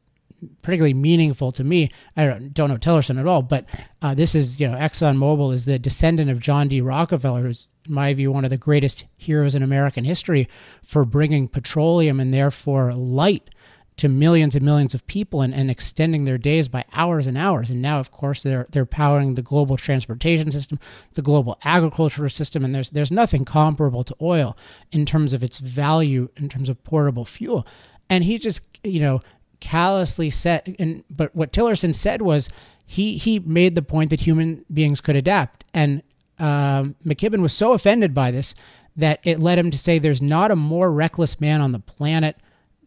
[0.61, 1.91] particularly meaningful to me.
[2.17, 3.65] I don't, don't know Tillerson at all, but
[4.01, 6.81] uh, this is, you know, ExxonMobil is the descendant of John D.
[6.81, 10.49] Rockefeller, who's, in my view, one of the greatest heroes in American history
[10.83, 13.49] for bringing petroleum and therefore light
[13.97, 17.69] to millions and millions of people and, and extending their days by hours and hours.
[17.69, 20.79] And now, of course, they're they're powering the global transportation system,
[21.13, 24.57] the global agricultural system, and there's there's nothing comparable to oil
[24.91, 27.65] in terms of its value in terms of portable fuel.
[28.09, 29.21] And he just you know
[29.59, 32.49] callously said, and but what Tillerson said was
[32.85, 36.03] he he made the point that human beings could adapt, and
[36.37, 38.53] um, McKibben was so offended by this
[38.97, 42.37] that it led him to say there's not a more reckless man on the planet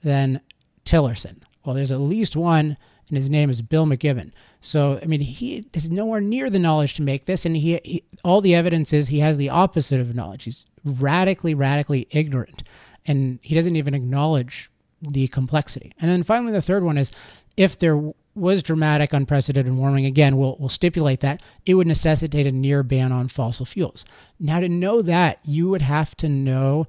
[0.02, 0.40] than
[0.89, 1.36] Tillerson.
[1.64, 2.76] Well, there's at least one,
[3.09, 4.32] and his name is Bill McKibben.
[4.61, 8.05] So, I mean, he is nowhere near the knowledge to make this, and he, he
[8.24, 10.45] all the evidence is he has the opposite of knowledge.
[10.45, 12.62] He's radically, radically ignorant,
[13.07, 14.70] and he doesn't even acknowledge
[15.03, 15.93] the complexity.
[16.01, 17.12] And then finally, the third one is
[17.57, 22.53] if there was dramatic, unprecedented warming, again, we'll, we'll stipulate that it would necessitate a
[22.53, 24.05] near ban on fossil fuels.
[24.39, 26.86] Now, to know that, you would have to know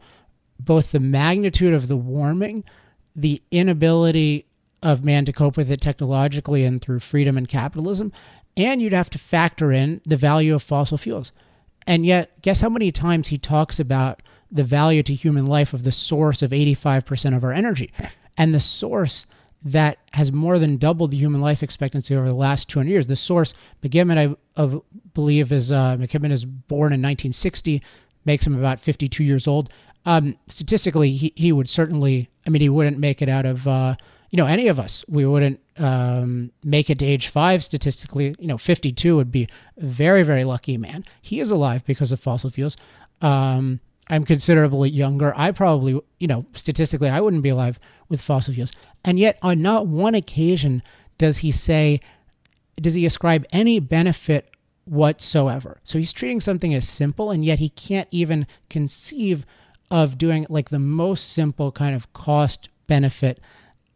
[0.60, 2.64] both the magnitude of the warming
[3.22, 4.45] the inability
[4.82, 8.11] of man to cope with it technologically and through freedom and capitalism.
[8.55, 11.32] And you'd have to factor in the value of fossil fuels.
[11.86, 15.84] And yet, guess how many times he talks about the value to human life of
[15.84, 17.91] the source of 85% of our energy
[18.38, 19.26] and the source
[19.61, 23.07] that has more than doubled the human life expectancy over the last 200 years.
[23.07, 23.53] The source,
[23.84, 24.80] McKibben, I, I
[25.13, 27.82] believe, is uh, McKibben is born in 1960,
[28.26, 29.70] makes him about 52 years old.
[30.06, 33.95] Um, statistically, he, he would certainly, I mean, he wouldn't make it out of, uh,
[34.30, 35.04] you know, any of us.
[35.08, 38.36] We wouldn't um, make it to age five statistically.
[38.39, 39.47] You know, 52 would be
[39.78, 41.04] very, very lucky man.
[41.22, 42.78] He is alive because of fossil fuels.
[43.22, 45.34] Um, I'm considerably younger.
[45.38, 48.72] I probably, you know, statistically, I wouldn't be alive with fossil fuels.
[49.06, 50.82] And yet, on not one occasion
[51.20, 52.00] does he say,
[52.78, 54.50] does he ascribe any benefit
[54.86, 55.80] whatsoever?
[55.84, 59.45] So he's treating something as simple, and yet he can't even conceive
[59.92, 63.40] of doing like the most simple kind of cost benefit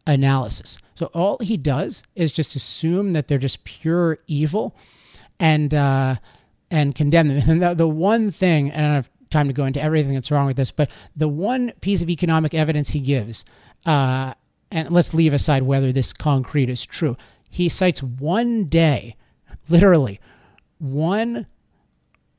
[0.06, 0.78] analysis.
[0.94, 4.76] So all he does is just assume that they're just pure evil
[5.40, 6.16] and uh,
[6.70, 7.42] and condemn them.
[7.48, 10.30] And the, the one thing, and I don't have time to go into everything that's
[10.30, 13.44] wrong with this, but the one piece of economic evidence he gives,
[13.86, 14.34] uh,
[14.70, 17.16] and let's leave aside whether this concrete is true,
[17.50, 19.16] he cites one day,
[19.68, 20.20] literally
[20.78, 21.46] one,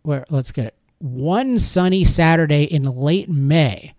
[0.04, 3.94] where let's get it, one sunny Saturday in late May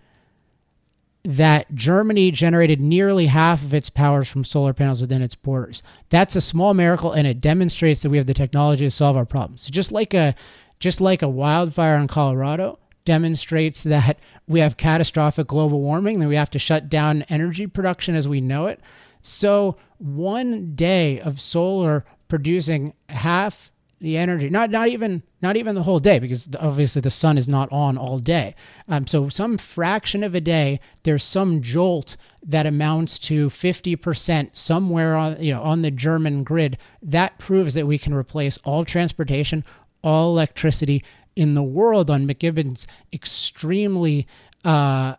[1.25, 5.83] that Germany generated nearly half of its powers from solar panels within its borders.
[6.09, 9.27] That's a small miracle and it demonstrates that we have the technology to solve our
[9.27, 9.63] problems.
[9.63, 10.35] So just like a
[10.79, 16.37] just like a wildfire in Colorado, demonstrates that we have catastrophic global warming, then we
[16.37, 18.81] have to shut down energy production as we know it.
[19.23, 25.83] So, one day of solar producing half the energy not not even not even the
[25.83, 28.55] whole day because obviously the sun is not on all day.
[28.89, 35.17] Um, so some fraction of a day there's some jolt that amounts to 50% somewhere
[35.17, 36.79] on you know on the german grid.
[37.03, 39.65] That proves that we can replace all transportation
[40.03, 41.03] all electricity
[41.35, 44.27] in the world on mckibben's extremely
[44.65, 45.15] uh,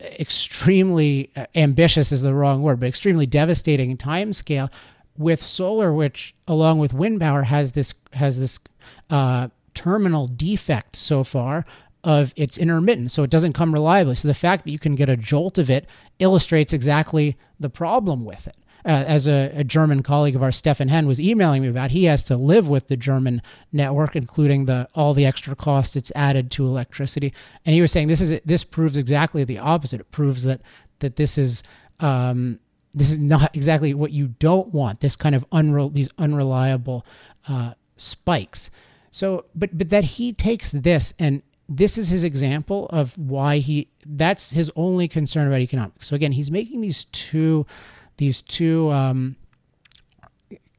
[0.00, 4.70] extremely uh, ambitious is the wrong word but extremely devastating time scale
[5.16, 8.58] with solar, which along with wind power has this has this
[9.10, 11.64] uh, terminal defect so far
[12.02, 14.14] of its intermittent, so it doesn't come reliably.
[14.14, 15.86] So the fact that you can get a jolt of it
[16.18, 18.56] illustrates exactly the problem with it.
[18.86, 22.04] Uh, as a, a, German colleague of ours, Stefan Hen, was emailing me about, he
[22.04, 23.40] has to live with the German
[23.72, 27.32] network, including the all the extra cost it's added to electricity.
[27.64, 30.02] And he was saying this is this proves exactly the opposite.
[30.02, 30.60] It proves that
[30.98, 31.62] that this is
[32.00, 32.60] um,
[32.94, 35.00] this is not exactly what you don't want.
[35.00, 37.04] This kind of unre- these unreliable
[37.48, 38.70] uh, spikes.
[39.10, 43.88] So, but but that he takes this and this is his example of why he
[44.06, 46.06] that's his only concern about economics.
[46.06, 47.66] So again, he's making these two
[48.16, 49.36] these two um,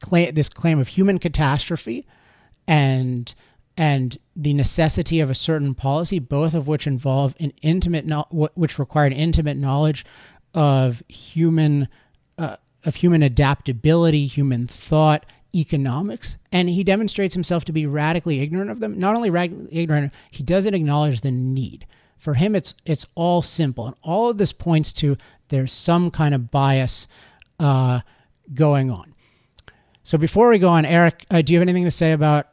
[0.00, 2.06] claim this claim of human catastrophe
[2.66, 3.34] and
[3.76, 9.06] and the necessity of a certain policy, both of which involve an intimate, which require
[9.06, 10.04] an intimate knowledge
[10.54, 11.88] of human
[12.86, 18.80] of human adaptability, human thought, economics, and he demonstrates himself to be radically ignorant of
[18.80, 18.98] them.
[18.98, 21.86] Not only radically ignorant, he doesn't acknowledge the need.
[22.16, 25.16] For him, it's it's all simple, and all of this points to
[25.48, 27.08] there's some kind of bias
[27.60, 28.00] uh,
[28.54, 29.14] going on.
[30.02, 32.48] So before we go on, Eric, uh, do you have anything to say about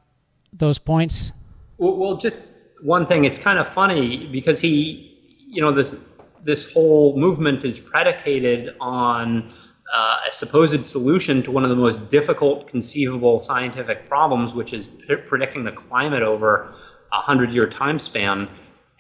[0.51, 1.31] those points?
[1.77, 2.37] Well, well, just
[2.81, 3.25] one thing.
[3.25, 5.15] It's kind of funny because he,
[5.47, 5.95] you know, this
[6.43, 9.53] this whole movement is predicated on
[9.93, 14.87] uh, a supposed solution to one of the most difficult conceivable scientific problems, which is
[14.87, 16.73] p- predicting the climate over
[17.11, 18.49] a hundred year time span.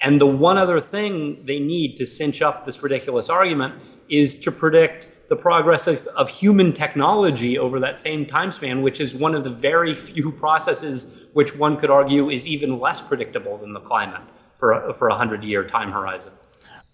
[0.01, 3.73] And the one other thing they need to cinch up this ridiculous argument
[4.07, 8.99] is to predict the progress of, of human technology over that same time span, which
[8.99, 13.57] is one of the very few processes which one could argue is even less predictable
[13.57, 14.21] than the climate
[14.57, 16.33] for a, for a hundred year time horizon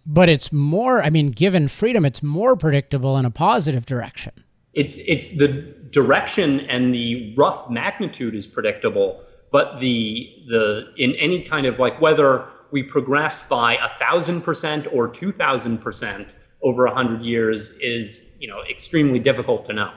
[0.06, 4.34] but it's more i mean given freedom it's more predictable in a positive direction.
[4.74, 5.47] It's it's the
[5.89, 9.22] direction and the rough magnitude is predictable
[9.52, 14.88] but the the in any kind of like whether we progress by a thousand percent
[14.93, 19.91] or two thousand percent over a hundred years is you know extremely difficult to know.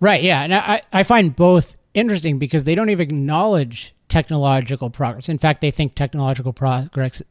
[0.00, 5.28] Right yeah and i i find both interesting because they don't even acknowledge technological progress.
[5.28, 7.22] In fact, they think technological progress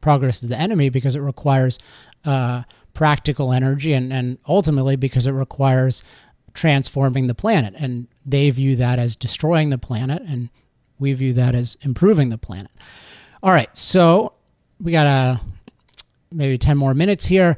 [0.00, 1.78] progress is the enemy because it requires
[2.24, 2.62] uh,
[2.94, 6.02] practical energy and, and ultimately because it requires
[6.54, 7.74] transforming the planet.
[7.76, 10.50] And they view that as destroying the planet, and
[10.98, 12.70] we view that as improving the planet.
[13.42, 14.32] All right, so
[14.80, 15.40] we got a
[16.32, 17.56] maybe 10 more minutes here.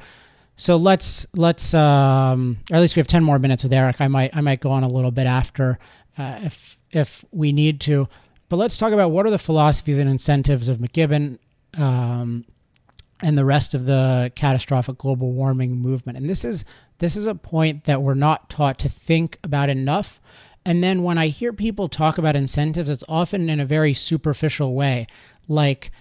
[0.57, 4.01] So let's let's um, or at least we have 10 more minutes with Eric.
[4.01, 5.79] I might I might go on a little bit after
[6.19, 8.09] uh, if if we need to.
[8.51, 11.39] But let's talk about what are the philosophies and incentives of McKibben
[11.79, 12.45] um,
[13.23, 16.19] and the rest of the catastrophic global warming movement.
[16.19, 16.65] And this is
[16.99, 20.21] this is a point that we're not taught to think about enough.
[20.67, 24.75] And then when I hear people talk about incentives, it's often in a very superficial
[24.75, 25.07] way,
[25.47, 25.93] like,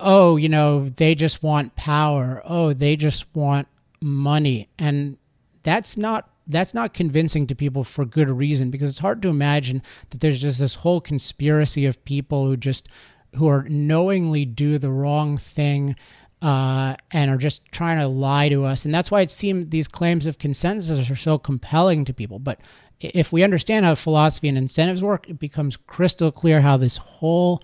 [0.00, 2.40] oh, you know, they just want power.
[2.46, 3.68] Oh, they just want
[4.00, 4.68] money.
[4.78, 5.18] And
[5.62, 9.82] that's not that's not convincing to people for good reason because it's hard to imagine
[10.10, 12.88] that there's just this whole conspiracy of people who just
[13.36, 15.94] who are knowingly do the wrong thing
[16.40, 18.84] uh, and are just trying to lie to us.
[18.84, 22.38] And that's why it seems these claims of consensus are so compelling to people.
[22.38, 22.60] But
[23.00, 27.62] if we understand how philosophy and incentives work it becomes crystal clear how this whole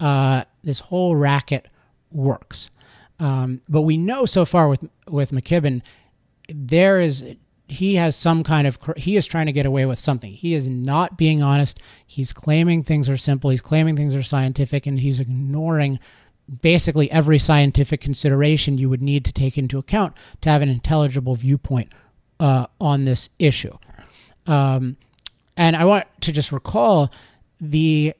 [0.00, 1.68] uh, this whole racket
[2.10, 2.70] works.
[3.20, 5.82] Um, but we know so far with with McKibben
[6.48, 7.24] there is
[7.72, 10.32] he has some kind of he is trying to get away with something.
[10.32, 11.80] He is not being honest.
[12.06, 13.50] He's claiming things are simple.
[13.50, 15.98] He's claiming things are scientific and he's ignoring
[16.60, 21.34] basically every scientific consideration you would need to take into account to have an intelligible
[21.34, 21.92] viewpoint
[22.40, 23.76] uh, on this issue.
[24.46, 24.96] Um,
[25.56, 27.12] and i want to just recall
[27.60, 28.14] the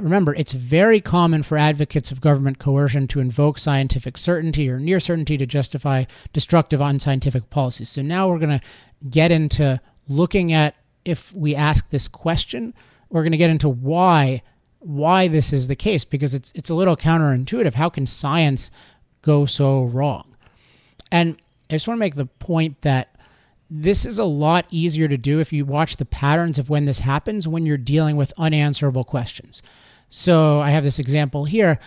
[0.00, 5.00] remember, it's very common for advocates of government coercion to invoke scientific certainty or near
[5.00, 7.88] certainty to justify destructive unscientific policies.
[7.88, 8.66] So now we're going to
[9.10, 12.74] get into looking at if we ask this question,
[13.10, 14.42] we're going to get into why
[14.80, 17.74] why this is the case because it's it's a little counterintuitive.
[17.74, 18.70] How can science
[19.22, 20.36] go so wrong?
[21.10, 21.40] And
[21.70, 23.16] I just want to make the point that
[23.70, 27.00] this is a lot easier to do if you watch the patterns of when this
[27.00, 29.62] happens when you're dealing with unanswerable questions.
[30.08, 31.78] So I have this example here.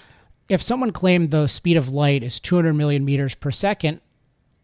[0.49, 4.01] If someone claimed the speed of light is 200 million meters per second,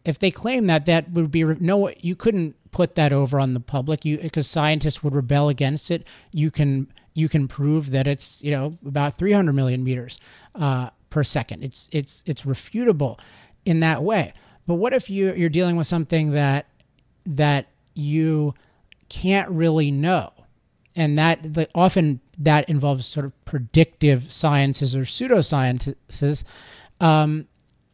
[0.05, 1.91] if they claim that, that would be no.
[1.99, 6.07] You couldn't put that over on the public, you because scientists would rebel against it.
[6.31, 10.19] You can you can prove that it's you know about 300 million meters
[10.55, 11.63] uh, per second.
[11.63, 13.19] It's it's it's refutable
[13.65, 14.33] in that way.
[14.65, 16.67] But what if you you're dealing with something that
[17.25, 18.53] that you
[19.09, 20.31] can't really know,
[20.95, 26.43] and that the, often that involves sort of predictive sciences or pseudosciences.
[26.99, 27.47] Um,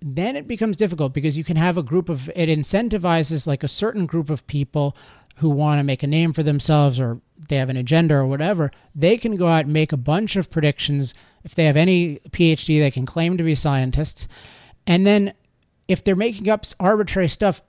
[0.04, 3.70] then it becomes difficult because you can have a group of it incentivizes like a
[3.70, 4.98] certain group of people
[5.38, 8.70] who want to make a name for themselves or they have an agenda or whatever
[8.94, 11.14] they can go out and make a bunch of predictions
[11.44, 14.28] if they have any phd they can claim to be scientists
[14.86, 15.34] and then
[15.88, 17.62] if they're making up arbitrary stuff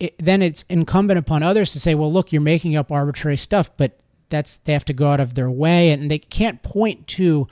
[0.00, 3.70] it, then it's incumbent upon others to say well look you're making up arbitrary stuff
[3.76, 3.98] but
[4.28, 7.46] that's they have to go out of their way and they can't point to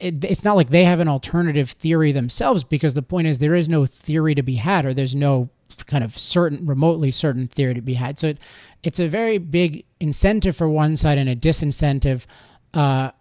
[0.00, 3.54] it, it's not like they have an alternative theory themselves because the point is there
[3.54, 5.48] is no theory to be had or there's no
[5.86, 8.18] kind of certain remotely certain theory to be had.
[8.18, 8.38] So it,
[8.82, 12.26] it's a very big incentive for one side and a disincentive
[12.74, 13.12] uh,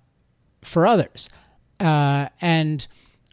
[0.63, 1.29] for others.
[1.79, 2.87] Uh, and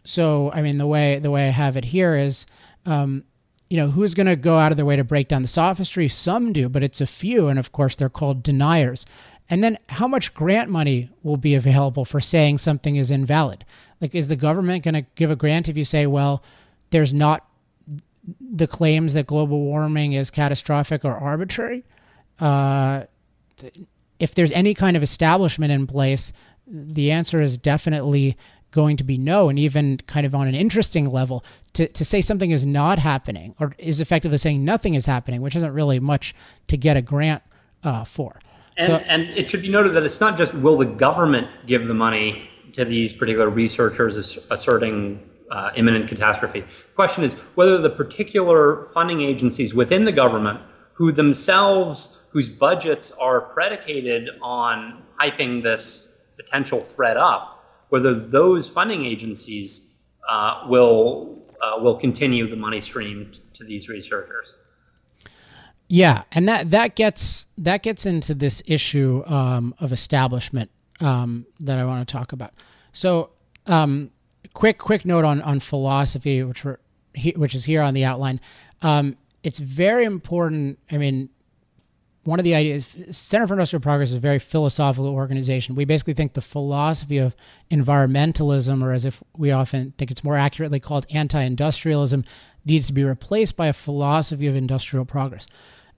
[0.05, 2.45] so i mean the way the way i have it here is
[2.85, 3.23] um,
[3.73, 6.07] you know who's going to go out of their way to break down the sophistry
[6.07, 9.05] some do but it's a few and of course they're called deniers
[9.49, 13.65] and then how much grant money will be available for saying something is invalid?
[13.99, 16.43] Like, is the government going to give a grant if you say, well,
[16.89, 17.45] there's not
[18.39, 21.83] the claims that global warming is catastrophic or arbitrary?
[22.39, 23.03] Uh,
[24.19, 26.31] if there's any kind of establishment in place,
[26.65, 28.37] the answer is definitely
[28.73, 29.47] going to be no.
[29.47, 33.55] And even kind of on an interesting level, to, to say something is not happening
[33.59, 36.35] or is effectively saying nothing is happening, which isn't really much
[36.67, 37.41] to get a grant
[37.83, 38.39] uh, for.
[38.75, 41.87] And, so, and it should be noted that it's not just will the government give
[41.87, 46.61] the money to these particular researchers asserting uh, imminent catastrophe.
[46.61, 50.59] The question is whether the particular funding agencies within the government,
[50.93, 57.52] who themselves, whose budgets are predicated on hyping this potential threat up,
[57.93, 59.93] whether those funding agencies
[60.27, 64.55] uh, will uh, will continue the money stream to these researchers.
[65.89, 70.71] Yeah, and that that gets that gets into this issue um, of establishment
[71.01, 72.53] um, that I want to talk about.
[72.93, 73.29] So,
[73.67, 74.09] um,
[74.55, 76.65] quick quick note on on philosophy, which
[77.35, 78.41] which is here on the outline.
[78.81, 80.79] Um, it's very important.
[80.89, 81.29] I mean,
[82.23, 85.75] one of the ideas Center for Industrial Progress is a very philosophical organization.
[85.75, 87.35] We basically think the philosophy of
[87.69, 92.23] environmentalism, or as if we often think it's more accurately called anti-industrialism,
[92.65, 95.47] needs to be replaced by a philosophy of industrial progress.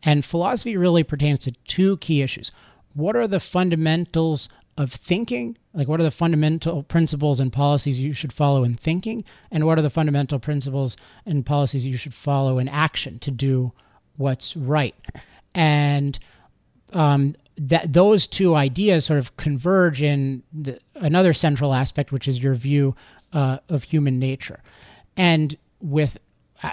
[0.04, 2.52] And philosophy really pertains to two key issues.
[2.94, 5.58] What are the fundamentals of thinking?
[5.74, 9.24] Like, what are the fundamental principles and policies you should follow in thinking?
[9.52, 13.74] And what are the fundamental principles and policies you should follow in action to do
[14.18, 14.96] what's right?
[15.56, 16.20] And
[16.94, 22.44] um, that those two ideas sort of converge in the, another central aspect, which is
[22.44, 22.96] your view
[23.34, 24.62] uh, of human nature.
[25.18, 26.20] And with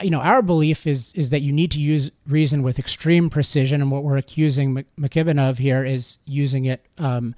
[0.02, 3.82] you know, our belief is is that you need to use reason with extreme precision,
[3.82, 7.34] and what we're accusing McKibben of here is using it, um,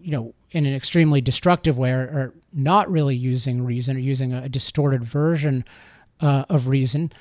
[0.00, 4.32] you know, in an extremely destructive way, or, or, not really using reason, or using
[4.32, 5.64] a, distorted version
[6.20, 7.12] uh, of reason,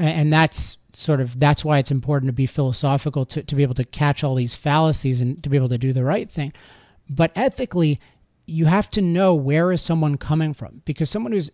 [0.00, 3.74] and that's sort of that's why it's important to be philosophical to to be able
[3.74, 6.52] to catch all these fallacies and to be able to do the right thing,
[7.08, 8.00] but ethically.
[8.46, 11.52] You have to know where is someone coming from because someone who's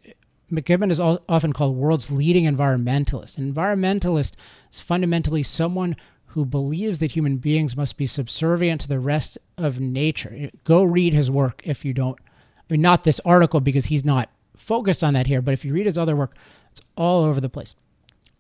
[0.51, 3.36] McKibben is often called world's leading environmentalist.
[3.36, 4.32] An environmentalist
[4.73, 5.97] is fundamentally someone
[6.27, 10.51] who believes that human beings must be subservient to the rest of nature.
[10.64, 12.18] Go read his work if you don't.
[12.59, 15.73] I mean, not this article because he's not focused on that here, but if you
[15.73, 16.36] read his other work,
[16.70, 17.74] it's all over the place.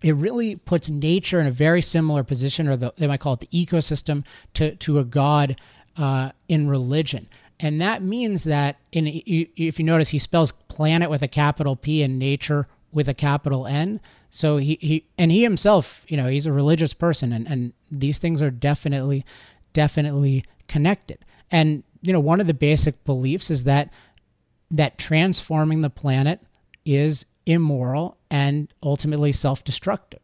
[0.02, 3.40] It really puts nature in a very similar position, or the, they might call it
[3.40, 4.24] the ecosystem,
[4.54, 5.56] to, to a god
[5.96, 7.28] uh, in religion.
[7.58, 12.02] And that means that in if you notice he spells planet with a capital P
[12.02, 14.00] and nature with a capital N.
[14.28, 18.18] So he, he and he himself, you know, he's a religious person and, and these
[18.18, 19.24] things are definitely
[19.72, 21.18] definitely connected.
[21.50, 23.90] And you know, one of the basic beliefs is that
[24.70, 26.40] that transforming the planet
[26.84, 30.20] is immoral and ultimately self-destructive.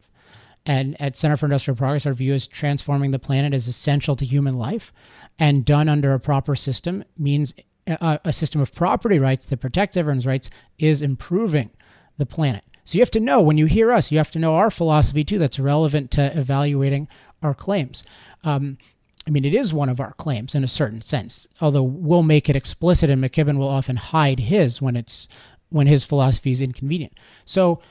[0.65, 4.25] And at Center for Industrial Progress, our view is transforming the planet is essential to
[4.25, 4.93] human life,
[5.37, 7.53] and done under a proper system means
[7.85, 11.69] a, a system of property rights that protects everyone's rights is improving
[12.17, 12.63] the planet.
[12.85, 15.23] So you have to know when you hear us, you have to know our philosophy
[15.23, 15.37] too.
[15.37, 17.07] That's relevant to evaluating
[17.41, 18.03] our claims.
[18.43, 18.77] Um,
[19.25, 22.49] I mean, it is one of our claims in a certain sense, although we'll make
[22.49, 25.29] it explicit, and McKibben will often hide his when it's
[25.73, 27.13] when his philosophy is inconvenient.
[27.45, 27.81] So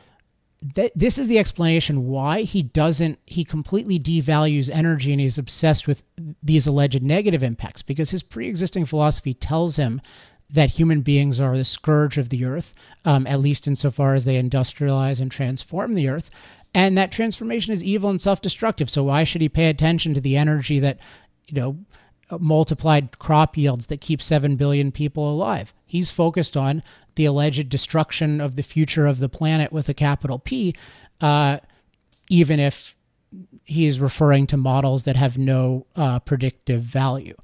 [0.74, 5.86] th- this is the explanation why he doesn't he completely devalues energy and he's obsessed
[5.88, 6.04] with
[6.42, 10.00] these alleged negative impacts because his pre-existing philosophy tells him
[10.48, 14.40] that human beings are the scourge of the earth, um, at least insofar as they
[14.40, 16.30] industrialize and transform the earth.
[16.74, 18.88] And that transformation is evil and self destructive.
[18.88, 20.98] So, why should he pay attention to the energy that,
[21.48, 21.78] you know,
[22.38, 25.74] multiplied crop yields that keep 7 billion people alive?
[25.86, 26.82] He's focused on
[27.16, 30.74] the alleged destruction of the future of the planet with a capital P,
[31.20, 31.58] uh,
[32.28, 32.96] even if
[33.64, 37.36] he is referring to models that have no uh, predictive value.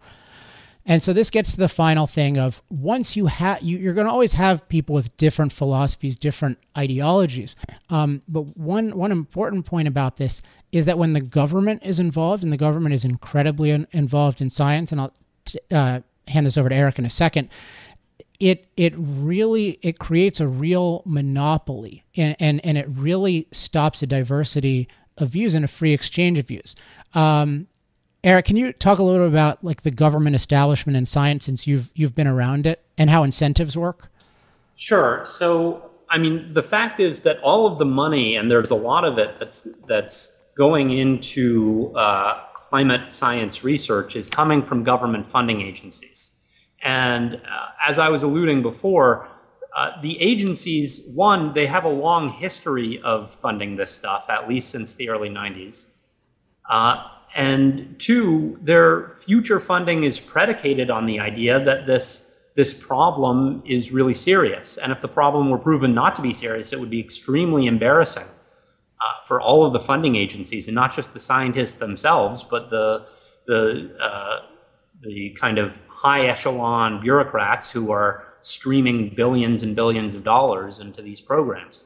[0.88, 4.06] And so this gets to the final thing of once you have, you, are going
[4.06, 7.54] to always have people with different philosophies, different ideologies.
[7.90, 10.40] Um, but one one important point about this
[10.72, 14.48] is that when the government is involved, and the government is incredibly in, involved in
[14.48, 15.14] science, and I'll
[15.44, 17.50] t- uh, hand this over to Eric in a second.
[18.40, 24.06] It it really it creates a real monopoly, and and, and it really stops a
[24.06, 26.76] diversity of views and a free exchange of views.
[27.14, 27.66] Um,
[28.24, 31.66] Eric, can you talk a little bit about like the government establishment in science since
[31.66, 34.10] you've you've been around it and how incentives work?
[34.76, 35.24] Sure.
[35.24, 39.04] So, I mean, the fact is that all of the money, and there's a lot
[39.04, 45.60] of it that's that's going into uh, climate science research, is coming from government funding
[45.60, 46.32] agencies.
[46.82, 49.28] And uh, as I was alluding before,
[49.76, 54.70] uh, the agencies, one, they have a long history of funding this stuff, at least
[54.70, 55.90] since the early 90s.
[56.68, 57.02] Uh,
[57.34, 62.24] and two, their future funding is predicated on the idea that this
[62.56, 64.76] this problem is really serious.
[64.78, 68.26] And if the problem were proven not to be serious, it would be extremely embarrassing
[69.00, 73.06] uh, for all of the funding agencies, and not just the scientists themselves, but the
[73.46, 74.40] the uh,
[75.00, 81.02] the kind of high echelon bureaucrats who are streaming billions and billions of dollars into
[81.02, 81.84] these programs.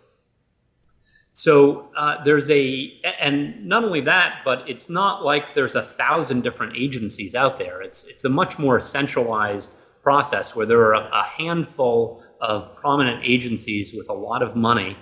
[1.33, 6.43] So uh, there's a, and not only that, but it's not like there's a thousand
[6.43, 7.81] different agencies out there.
[7.81, 9.73] It's it's a much more centralized
[10.03, 14.99] process where there are a, handful of prominent agencies with a lot of money,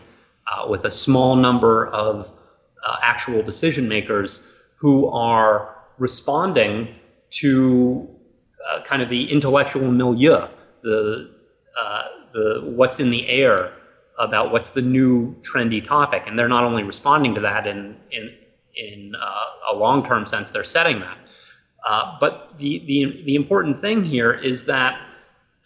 [0.52, 2.30] uh, with a small number of
[2.86, 4.46] uh, actual decision makers
[4.76, 6.94] who are responding
[7.30, 8.08] to
[8.68, 10.48] uh, kind of the intellectual milieu,
[10.82, 11.30] the
[11.78, 13.72] uh, the what's in the air
[14.18, 18.34] about what's the new trendy topic, and they're not only responding to that in in
[18.76, 21.18] in uh, a long term sense, they're setting that.
[21.88, 25.00] Uh, but the, the the important thing here is that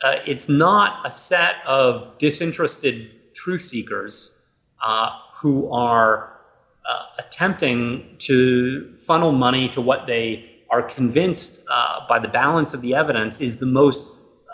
[0.02, 4.40] uh, it's not a set of disinterested truth seekers
[4.84, 6.30] uh, who are
[7.18, 12.94] attempting to funnel money to what they are convinced uh, by the balance of the
[12.94, 14.04] evidence is the most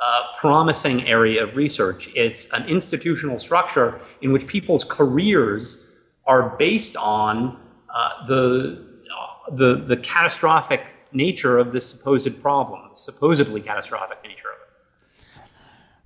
[0.03, 2.09] uh, promising area of research.
[2.15, 5.91] It's an institutional structure in which people's careers
[6.27, 7.61] are based on
[7.95, 14.49] uh, the, uh, the, the catastrophic nature of this supposed problem, the supposedly catastrophic nature
[14.49, 15.43] of it.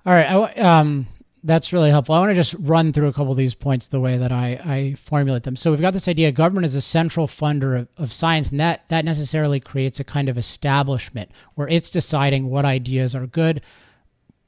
[0.05, 0.57] All right.
[0.57, 1.07] I, um,
[1.45, 2.15] that's really helpful.
[2.15, 4.59] I want to just run through a couple of these points the way that I,
[4.65, 5.55] I formulate them.
[5.55, 8.89] So we've got this idea government is a central funder of, of science, and that,
[8.89, 13.61] that necessarily creates a kind of establishment where it's deciding what ideas are good,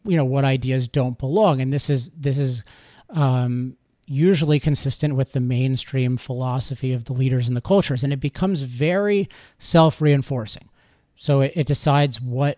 [0.06, 1.62] you know, what ideas don't belong.
[1.62, 2.64] And this is this is
[3.12, 8.20] um, usually consistent with the mainstream philosophy of the leaders and the cultures, and it
[8.20, 9.30] becomes very
[9.60, 10.68] self-reinforcing.
[11.16, 12.58] So it, it decides what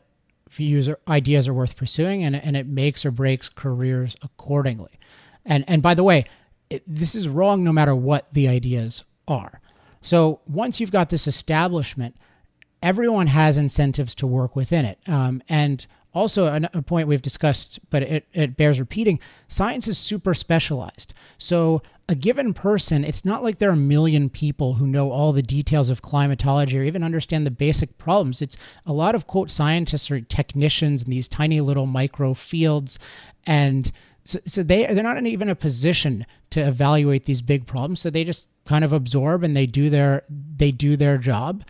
[0.49, 4.99] views or ideas are worth pursuing and, and it makes or breaks careers accordingly.
[5.45, 6.25] And and by the way,
[6.69, 9.61] it, this is wrong no matter what the ideas are.
[10.01, 12.15] So once you've got this establishment,
[12.81, 14.99] everyone has incentives to work within it.
[15.07, 20.33] Um, and also, a point we've discussed, but it, it bears repeating science is super
[20.33, 21.13] specialized.
[21.37, 25.31] So, a given person, it's not like there are a million people who know all
[25.31, 28.41] the details of climatology or even understand the basic problems.
[28.41, 28.57] It's
[28.87, 32.97] a lot of quote scientists or technicians in these tiny little micro fields.
[33.45, 33.91] And
[34.23, 37.99] so, so they, they're not in even a position to evaluate these big problems.
[37.99, 41.63] So they just kind of absorb and they do their, they do their job.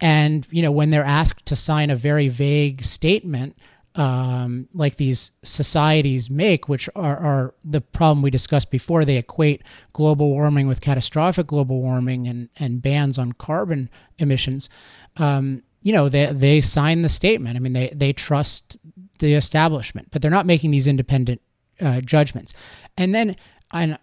[0.00, 3.56] And, you know, when they're asked to sign a very vague statement,
[3.94, 9.04] um, like these societies make, which are, are, the problem we discussed before.
[9.04, 9.62] They equate
[9.92, 14.70] global warming with catastrophic global warming and, and bans on carbon emissions.
[15.18, 17.56] Um, you know, they, they sign the statement.
[17.56, 18.78] I mean, they, they trust
[19.18, 21.42] the establishment, but they're not making these independent
[21.80, 22.54] uh, judgments.
[22.96, 23.36] And then,
[23.72, 23.98] and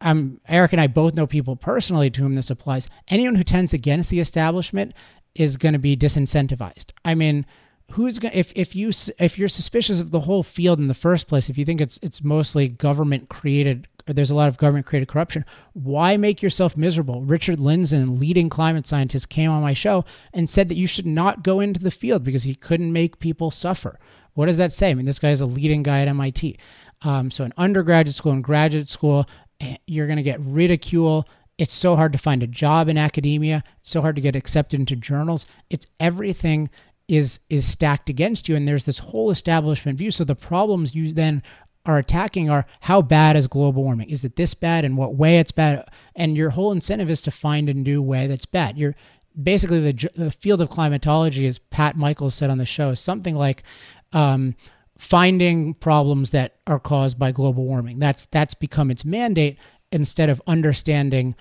[0.00, 2.88] I'm Eric and I both know people personally to whom this applies.
[3.08, 4.92] Anyone who tends against the establishment
[5.34, 6.92] is going to be disincentivized.
[7.04, 7.46] I mean,
[7.92, 11.28] who's going if if you if you're suspicious of the whole field in the first
[11.28, 15.08] place, if you think it's it's mostly government created there's a lot of government created
[15.08, 15.44] corruption.
[15.72, 17.22] Why make yourself miserable?
[17.22, 21.42] Richard Lindzen, leading climate scientist, came on my show and said that you should not
[21.42, 23.98] go into the field because he couldn't make people suffer.
[24.34, 24.90] What does that say?
[24.90, 26.58] I mean, this guy is a leading guy at MIT.
[27.02, 29.26] Um, so, in undergraduate school and graduate school,
[29.60, 31.28] eh, you're going to get ridicule.
[31.56, 33.62] It's so hard to find a job in academia.
[33.80, 35.46] It's so hard to get accepted into journals.
[35.70, 36.68] It's everything
[37.08, 41.12] is is stacked against you and there's this whole establishment view so the problems you
[41.12, 41.42] then
[41.86, 44.08] are attacking are how bad is global warming?
[44.08, 44.84] Is it this bad?
[44.84, 45.86] and what way it's bad?
[46.14, 48.78] And your whole incentive is to find a new way that's bad.
[48.78, 48.94] You're
[49.40, 53.34] basically the, the field of climatology, as Pat Michaels said on the show, is something
[53.34, 53.62] like
[54.12, 54.54] um,
[54.96, 57.98] finding problems that are caused by global warming.
[57.98, 59.58] That's that's become its mandate
[59.92, 61.34] instead of understanding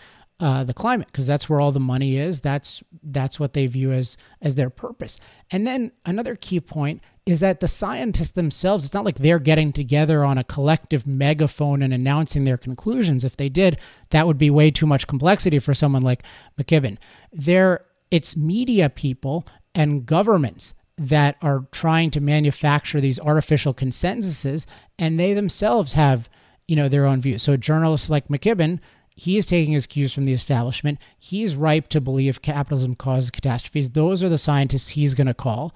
[0.44, 2.42] uh, the climate because that's where all the money is.
[2.42, 5.18] That's that's what they view as as their purpose.
[5.50, 9.72] And then another key point is that the scientists themselves, it's not like they're getting
[9.72, 13.24] together on a collective megaphone and announcing their conclusions.
[13.24, 13.80] If they did,
[14.10, 16.24] that would be way too much complexity for someone like
[16.60, 16.98] McKibben.
[17.32, 24.66] They're, it's media people and governments that are trying to manufacture these artificial consensuses,
[25.00, 26.30] and they themselves have,
[26.68, 27.42] you know, their own views.
[27.44, 28.82] So journalists like McKibben,
[29.16, 31.00] he is taking his cues from the establishment.
[31.18, 33.92] He's ripe to believe capitalism causes catastrophes.
[33.92, 35.76] Those are the scientists he's going to call.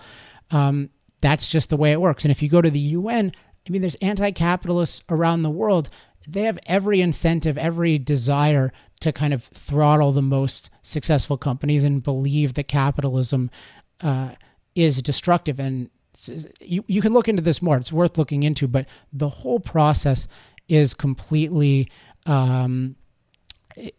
[0.52, 0.90] Um,
[1.22, 2.24] that's just the way it works.
[2.24, 3.32] And if you go to the UN,
[3.68, 5.90] I mean, there's anti capitalists around the world.
[6.28, 12.04] They have every incentive, every desire to kind of throttle the most successful companies and
[12.04, 13.50] believe that capitalism
[14.02, 14.32] uh,
[14.76, 15.60] is destructive.
[15.60, 15.90] And
[16.60, 20.28] you, you can look into this more, it's worth looking into, but the whole process
[20.68, 21.90] is completely,
[22.26, 22.96] um,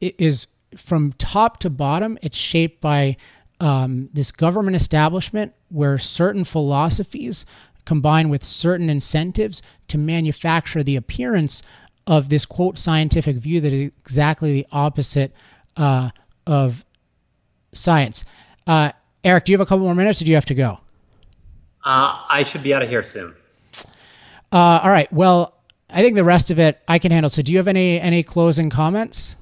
[0.00, 3.16] is from top to bottom, it's shaped by
[3.60, 7.44] um, this government establishment where certain philosophies
[7.84, 11.62] combine with certain incentives to manufacture the appearance
[12.06, 15.32] of this quote scientific view that is exactly the opposite
[15.76, 16.10] uh,
[16.46, 16.84] of
[17.72, 18.24] science.
[18.66, 18.92] Uh,
[19.24, 20.78] Eric, do you have a couple more minutes or do you have to go?
[21.84, 23.34] Uh, I should be out of here soon.
[24.52, 25.12] Uh, all right.
[25.12, 25.54] Well,
[25.90, 27.30] I think the rest of it I can handle.
[27.30, 29.36] So, do you have any any closing comments?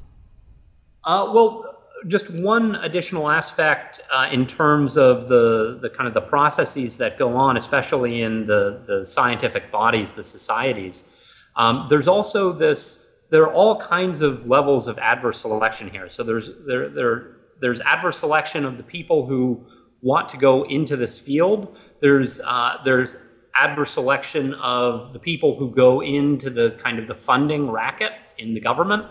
[1.07, 6.21] Uh, well, just one additional aspect uh, in terms of the, the kind of the
[6.21, 11.09] processes that go on, especially in the, the scientific bodies, the societies.
[11.55, 16.11] Um, there's also this, there are all kinds of levels of adverse selection here.
[16.11, 19.65] So there's, there, there, there's adverse selection of the people who
[20.03, 21.79] want to go into this field.
[22.01, 23.17] There's, uh, there's
[23.55, 28.55] adverse selection of the people who go into the kind of the funding racket in
[28.55, 29.07] the government.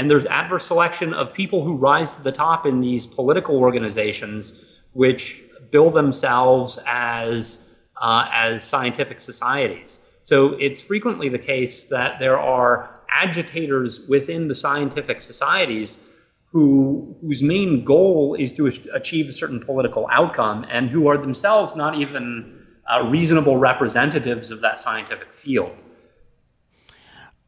[0.00, 4.64] And there's adverse selection of people who rise to the top in these political organizations,
[4.94, 7.70] which bill themselves as,
[8.00, 10.00] uh, as scientific societies.
[10.22, 16.02] So it's frequently the case that there are agitators within the scientific societies
[16.46, 21.76] who, whose main goal is to achieve a certain political outcome and who are themselves
[21.76, 25.76] not even uh, reasonable representatives of that scientific field.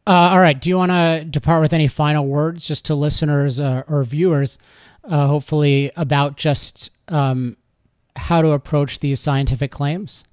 [0.07, 0.61] Uh, all right.
[0.61, 4.59] Do you want to depart with any final words just to listeners uh, or viewers,
[5.05, 7.57] uh, hopefully, about just um,
[8.17, 10.25] how to approach these scientific claims?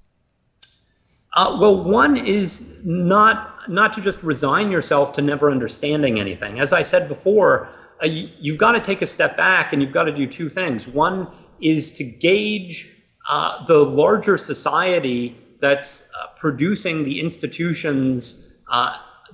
[1.36, 6.58] Uh, well, one is not not to just resign yourself to never understanding anything.
[6.58, 7.68] As I said before,
[8.02, 10.48] uh, you, have got to take a step back and you've got to do two
[10.48, 10.88] things.
[10.88, 11.28] One
[11.60, 12.90] is to gauge
[13.28, 16.08] uh, the larger society that's
[16.40, 18.50] producing the institutions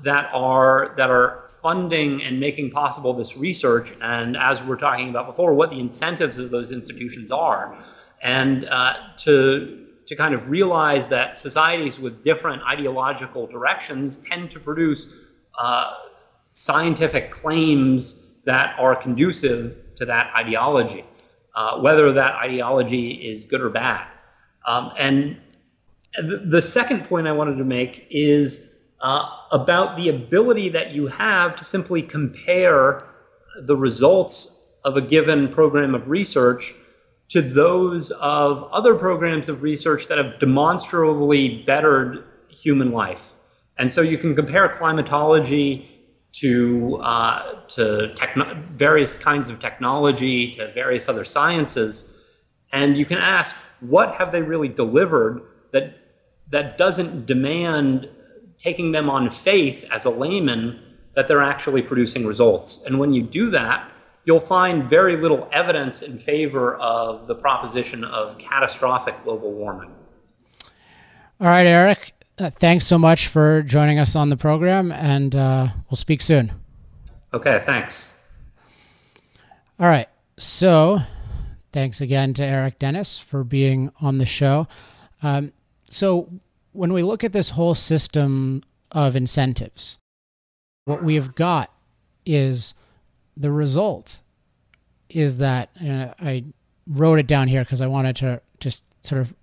[0.04, 5.26] that are that are funding and making possible this research, and as we're talking about
[5.26, 7.76] before, what the incentives of those institutions are,
[8.22, 14.60] and uh, to to kind of realize that societies with different ideological directions tend to
[14.60, 15.08] produce
[15.58, 15.92] uh,
[16.52, 21.04] scientific claims that are conducive to that ideology,
[21.54, 24.06] uh, whether that ideology is good or bad.
[24.66, 25.38] Um, and
[26.16, 28.65] the second point I wanted to make is
[29.00, 33.04] uh, about the ability that you have to simply compare
[33.60, 36.74] the results of a given program of research
[37.28, 43.32] to those of other programs of research that have demonstrably bettered human life.
[43.76, 45.90] And so you can compare climatology
[46.32, 52.12] to, uh, to techno- various kinds of technology, to various other sciences,
[52.72, 55.42] and you can ask, what have they really delivered
[55.72, 55.98] that
[56.50, 58.08] that doesn't demand
[58.58, 60.80] taking them on faith as a layman
[61.14, 62.84] that they're actually producing results.
[62.84, 63.90] And when you do that,
[64.24, 69.94] you'll find very little evidence in favor of the proposition of catastrophic global warming.
[71.40, 72.12] All right, Eric.
[72.38, 76.52] Uh, thanks so much for joining us on the program, and uh, we'll speak soon.
[77.32, 78.12] Okay, thanks.
[79.78, 80.08] All right.
[80.38, 81.00] So,
[81.72, 84.68] thanks again to Eric Dennis for being on the show.
[85.22, 85.52] Um,
[85.88, 86.30] so,
[86.76, 88.62] when we look at this whole system
[88.92, 89.98] of incentives,
[90.84, 91.72] what we have got
[92.24, 92.74] is
[93.36, 94.20] the result
[95.08, 96.44] is that uh, I
[96.86, 99.34] wrote it down here because I wanted to just sort of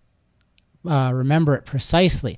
[0.90, 2.38] uh, remember it precisely.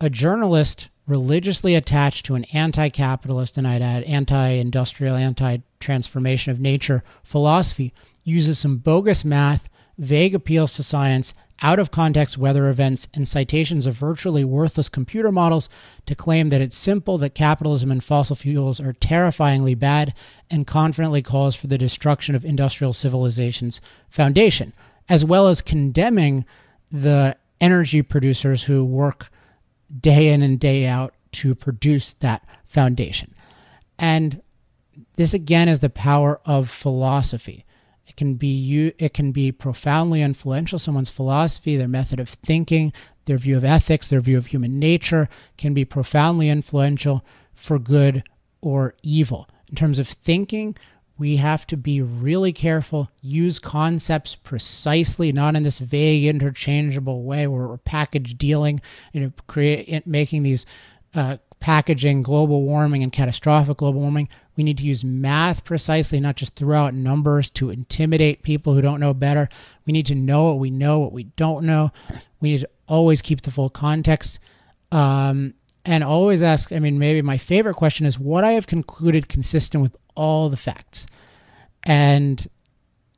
[0.00, 6.50] A journalist religiously attached to an anti capitalist, and I'd add anti industrial, anti transformation
[6.50, 7.92] of nature philosophy,
[8.24, 13.86] uses some bogus math, vague appeals to science, out of context weather events, and citations
[13.86, 15.68] of virtually worthless computer models
[16.06, 20.12] to claim that it's simple that capitalism and fossil fuels are terrifyingly bad
[20.50, 24.72] and confidently calls for the destruction of industrial civilization's foundation,
[25.08, 26.44] as well as condemning
[26.90, 29.28] the energy producers who work
[30.00, 33.34] day in and day out to produce that foundation.
[33.98, 34.42] And
[35.16, 37.64] this again is the power of philosophy.
[38.06, 40.78] It can be you it can be profoundly influential.
[40.78, 42.92] Someone's philosophy, their method of thinking,
[43.24, 47.24] their view of ethics, their view of human nature can be profoundly influential
[47.54, 48.22] for good
[48.60, 49.48] or evil.
[49.68, 50.76] In terms of thinking,
[51.16, 57.46] we have to be really careful, use concepts precisely, not in this vague, interchangeable way
[57.46, 58.80] where we're package dealing,
[59.12, 60.66] you know, create making these
[61.14, 64.28] uh, packaging global warming and catastrophic global warming.
[64.56, 68.82] We need to use math precisely, not just throw out numbers to intimidate people who
[68.82, 69.48] don't know better.
[69.86, 71.90] We need to know what we know, what we don't know.
[72.40, 74.38] We need to always keep the full context.
[74.92, 75.54] Um,
[75.86, 79.82] and always ask i mean maybe my favorite question is what i have concluded consistent
[79.82, 81.06] with all the facts.
[81.84, 82.46] And,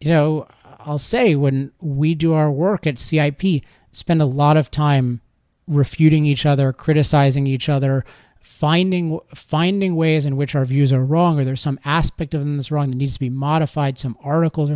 [0.00, 0.46] you know,
[0.80, 5.20] I'll say when we do our work at CIP, spend a lot of time
[5.66, 8.04] refuting each other, criticizing each other,
[8.46, 12.56] finding finding ways in which our views are wrong or there's some aspect of them
[12.56, 14.70] that's wrong that needs to be modified, some articles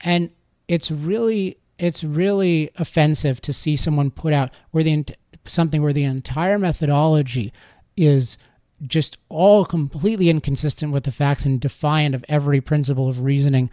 [0.00, 0.30] and
[0.68, 5.04] it's really it's really offensive to see someone put out where the
[5.44, 7.52] something where the entire methodology
[7.96, 8.38] is
[8.86, 13.68] just all completely inconsistent with the facts and defiant of every principle of reasoning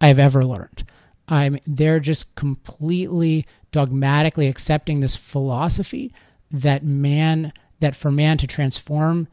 [0.00, 0.84] I've ever learned.
[1.28, 6.12] I'm they're just completely dogmatically accepting this philosophy
[6.50, 9.28] that man that for man to transform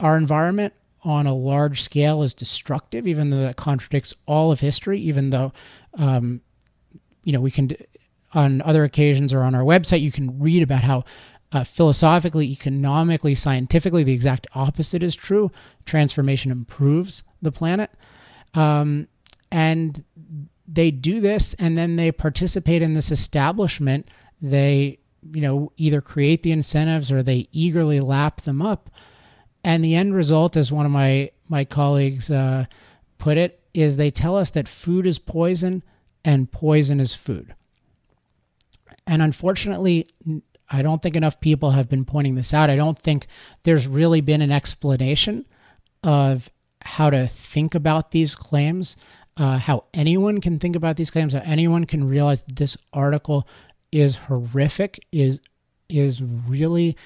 [0.00, 5.00] our environment on a large scale is destructive, even though that contradicts all of history.
[5.00, 5.52] Even though,
[5.94, 6.40] um,
[7.22, 7.70] you know, we can
[8.34, 11.04] on other occasions or on our website you can read about how
[11.52, 15.50] uh, philosophically, economically, scientifically, the exact opposite is true.
[15.84, 17.90] Transformation improves the planet.
[18.54, 19.08] Um,
[19.50, 20.04] and
[20.66, 24.08] they do this and then they participate in this establishment.
[24.42, 24.98] They,
[25.32, 28.90] you know, either create the incentives or they eagerly lap them up.
[29.64, 32.66] And the end result, as one of my, my colleagues uh,
[33.18, 35.82] put it, is they tell us that food is poison
[36.24, 37.54] and poison is food.
[39.06, 40.08] And unfortunately,
[40.70, 42.70] I don't think enough people have been pointing this out.
[42.70, 43.26] I don't think
[43.62, 45.46] there's really been an explanation
[46.02, 46.50] of
[46.82, 48.96] how to think about these claims,
[49.36, 53.46] uh, how anyone can think about these claims, how anyone can realize that this article
[53.92, 55.40] is horrific, is
[55.88, 56.96] is really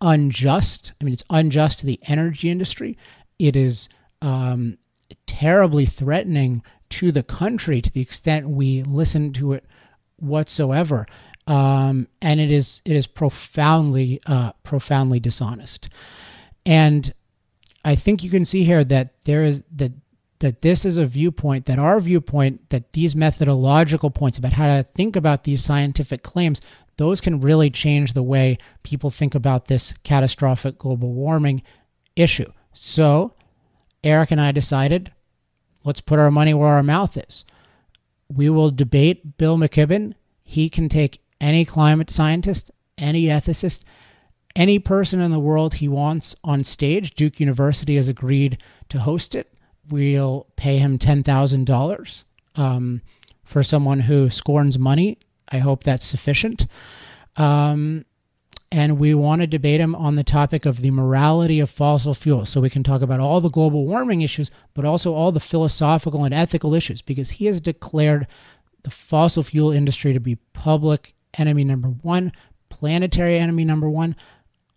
[0.00, 0.92] unjust.
[1.00, 2.98] I mean, it's unjust to the energy industry.
[3.38, 3.88] It is
[4.20, 4.78] um,
[5.26, 9.64] terribly threatening to the country to the extent we listen to it
[10.16, 11.06] whatsoever
[11.46, 15.88] um, and it is it is profoundly uh, profoundly dishonest.
[16.64, 17.12] And
[17.84, 19.92] I think you can see here that there is that
[20.42, 24.82] that this is a viewpoint that our viewpoint that these methodological points about how to
[24.94, 26.60] think about these scientific claims
[26.96, 31.62] those can really change the way people think about this catastrophic global warming
[32.16, 32.52] issue.
[32.72, 33.34] So,
[34.04, 35.12] Eric and I decided
[35.84, 37.44] let's put our money where our mouth is.
[38.28, 40.14] We will debate Bill McKibben.
[40.42, 43.84] He can take any climate scientist, any ethicist,
[44.54, 47.14] any person in the world he wants on stage.
[47.14, 48.58] Duke University has agreed
[48.88, 49.51] to host it.
[49.88, 52.24] We'll pay him $10,000
[52.56, 53.02] um,
[53.44, 55.18] for someone who scorns money.
[55.48, 56.66] I hope that's sufficient.
[57.36, 58.04] Um,
[58.72, 62.48] and we want to debate him on the topic of the morality of fossil fuels.
[62.48, 66.24] So we can talk about all the global warming issues, but also all the philosophical
[66.24, 68.26] and ethical issues, because he has declared
[68.82, 72.32] the fossil fuel industry to be public enemy number one,
[72.70, 74.16] planetary enemy number one.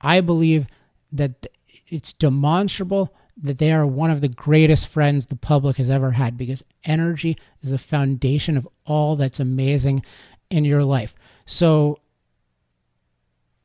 [0.02, 0.68] I believe
[1.14, 1.48] that
[1.88, 6.38] it's demonstrable that they are one of the greatest friends the public has ever had
[6.38, 10.04] because energy is the foundation of all that's amazing
[10.50, 11.16] in your life.
[11.46, 12.00] So,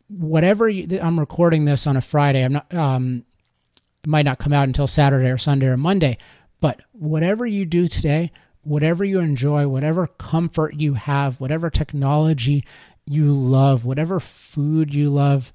[0.08, 3.24] whatever you, I'm recording this on a Friday, I'm not, um,
[4.02, 6.18] it might not come out until Saturday or Sunday or Monday,
[6.60, 8.32] but whatever you do today,
[8.62, 12.64] whatever you enjoy, whatever comfort you have, whatever technology
[13.06, 15.52] you love, whatever food you love,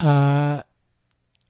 [0.00, 0.62] uh,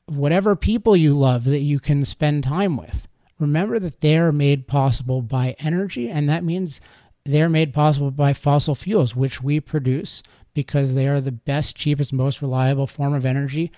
[0.07, 3.07] whatever people you love that you can spend time with.
[3.39, 6.81] Remember that they're made possible by energy, and that means
[7.24, 10.23] they're made possible by fossil fuels, which we produce
[10.55, 13.70] because they are the best, cheapest, most reliable form of energy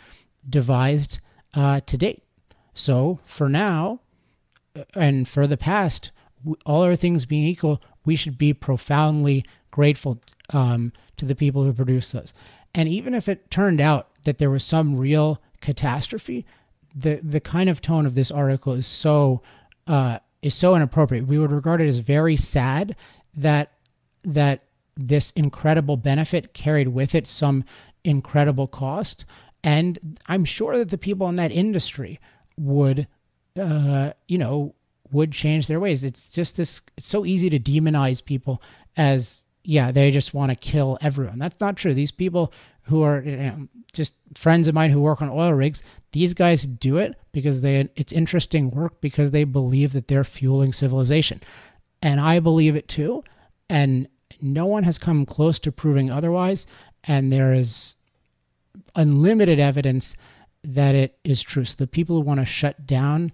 [0.48, 1.18] devised
[1.54, 2.22] uh, to date.
[2.72, 4.00] So for now,
[4.76, 6.12] uh, and for the past,
[6.64, 11.72] all other things being equal, we should be profoundly grateful um, to the people who
[11.72, 12.32] produce those.
[12.74, 16.46] And even if it turned out that there was some real catastrophe,
[16.94, 19.42] the the kind of tone of this article is so
[19.86, 21.26] uh, is so inappropriate.
[21.26, 22.96] We would regard it as very sad
[23.34, 23.72] that
[24.24, 24.62] that
[24.96, 27.64] this incredible benefit carried with it some
[28.04, 29.24] incredible cost,
[29.62, 32.20] and I'm sure that the people in that industry
[32.56, 33.06] would,
[33.60, 34.74] uh, you know,
[35.12, 36.04] would change their ways.
[36.04, 36.80] It's just this.
[36.96, 38.62] It's so easy to demonize people
[38.96, 41.38] as yeah, they just want to kill everyone.
[41.38, 41.92] That's not true.
[41.92, 42.52] These people
[42.88, 45.82] who are you know, just friends of mine who work on oil rigs,
[46.12, 50.72] these guys do it because they it's interesting work because they believe that they're fueling
[50.72, 51.40] civilization.
[52.02, 53.24] And I believe it too.
[53.68, 54.08] And
[54.40, 56.66] no one has come close to proving otherwise.
[57.04, 57.96] And there is
[58.94, 60.16] unlimited evidence
[60.64, 61.64] that it is true.
[61.64, 63.32] So the people who want to shut down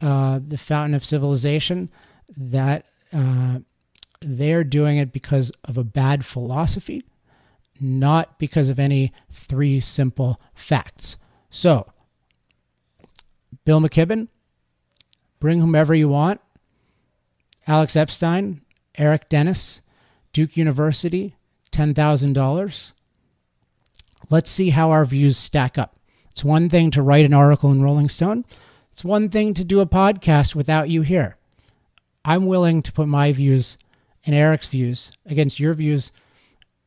[0.00, 1.90] uh, the fountain of civilization,
[2.36, 3.58] that uh,
[4.20, 7.04] they're doing it because of a bad philosophy,
[7.80, 11.16] not because of any three simple facts.
[11.50, 11.86] So,
[13.64, 14.28] Bill McKibben,
[15.38, 16.40] bring whomever you want.
[17.66, 18.62] Alex Epstein,
[18.96, 19.82] Eric Dennis,
[20.32, 21.36] Duke University,
[21.72, 22.92] $10,000.
[24.28, 25.96] Let's see how our views stack up.
[26.30, 28.44] It's one thing to write an article in Rolling Stone,
[28.92, 31.36] it's one thing to do a podcast without you here.
[32.24, 33.78] I'm willing to put my views
[34.26, 36.12] and Eric's views against your views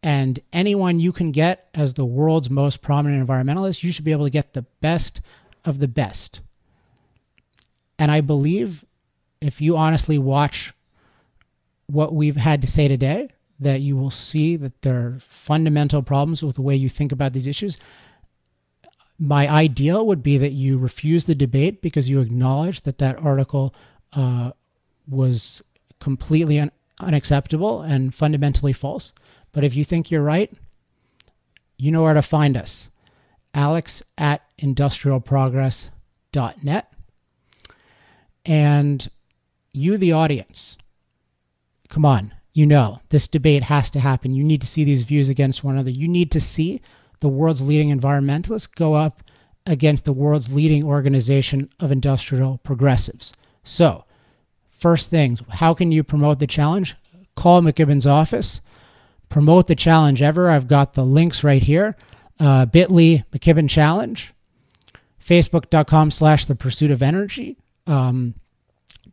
[0.03, 4.25] and anyone you can get as the world's most prominent environmentalist, you should be able
[4.25, 5.21] to get the best
[5.63, 6.41] of the best.
[7.97, 8.83] And I believe
[9.39, 10.73] if you honestly watch
[11.87, 16.43] what we've had to say today, that you will see that there are fundamental problems
[16.43, 17.77] with the way you think about these issues.
[19.17, 23.73] My ideal would be that you refuse the debate because you acknowledge that that article
[24.11, 24.51] uh,
[25.07, 25.63] was
[25.99, 29.13] completely un- unacceptable and fundamentally false.
[29.53, 30.53] But if you think you're right,
[31.77, 32.91] you know where to find us.
[33.53, 36.93] Alex at industrialprogress.net.
[38.45, 39.09] And
[39.71, 40.77] you, the audience,
[41.87, 44.33] come on, you know, this debate has to happen.
[44.33, 45.91] You need to see these views against one another.
[45.91, 46.81] You need to see
[47.21, 49.23] the world's leading environmentalists go up
[49.65, 53.31] against the world's leading organization of industrial progressives.
[53.63, 54.03] So,
[54.83, 56.97] First things, how can you promote the challenge?
[57.37, 58.59] Call McKibben's office.
[59.29, 60.49] Promote the challenge ever.
[60.49, 61.95] I've got the links right here.
[62.39, 64.33] Uh, Bitly McKibben Challenge.
[65.23, 67.57] Facebook.com slash the pursuit of energy.
[67.87, 68.35] Um,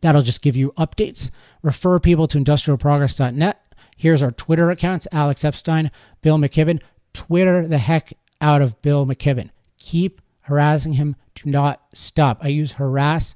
[0.01, 1.31] that'll just give you updates.
[1.61, 3.61] Refer people to industrialprogress.net.
[3.95, 6.81] Here's our Twitter accounts Alex Epstein, Bill McKibben.
[7.13, 9.49] Twitter the heck out of Bill McKibben.
[9.77, 11.15] Keep harassing him.
[11.35, 12.39] Do not stop.
[12.41, 13.35] I use harass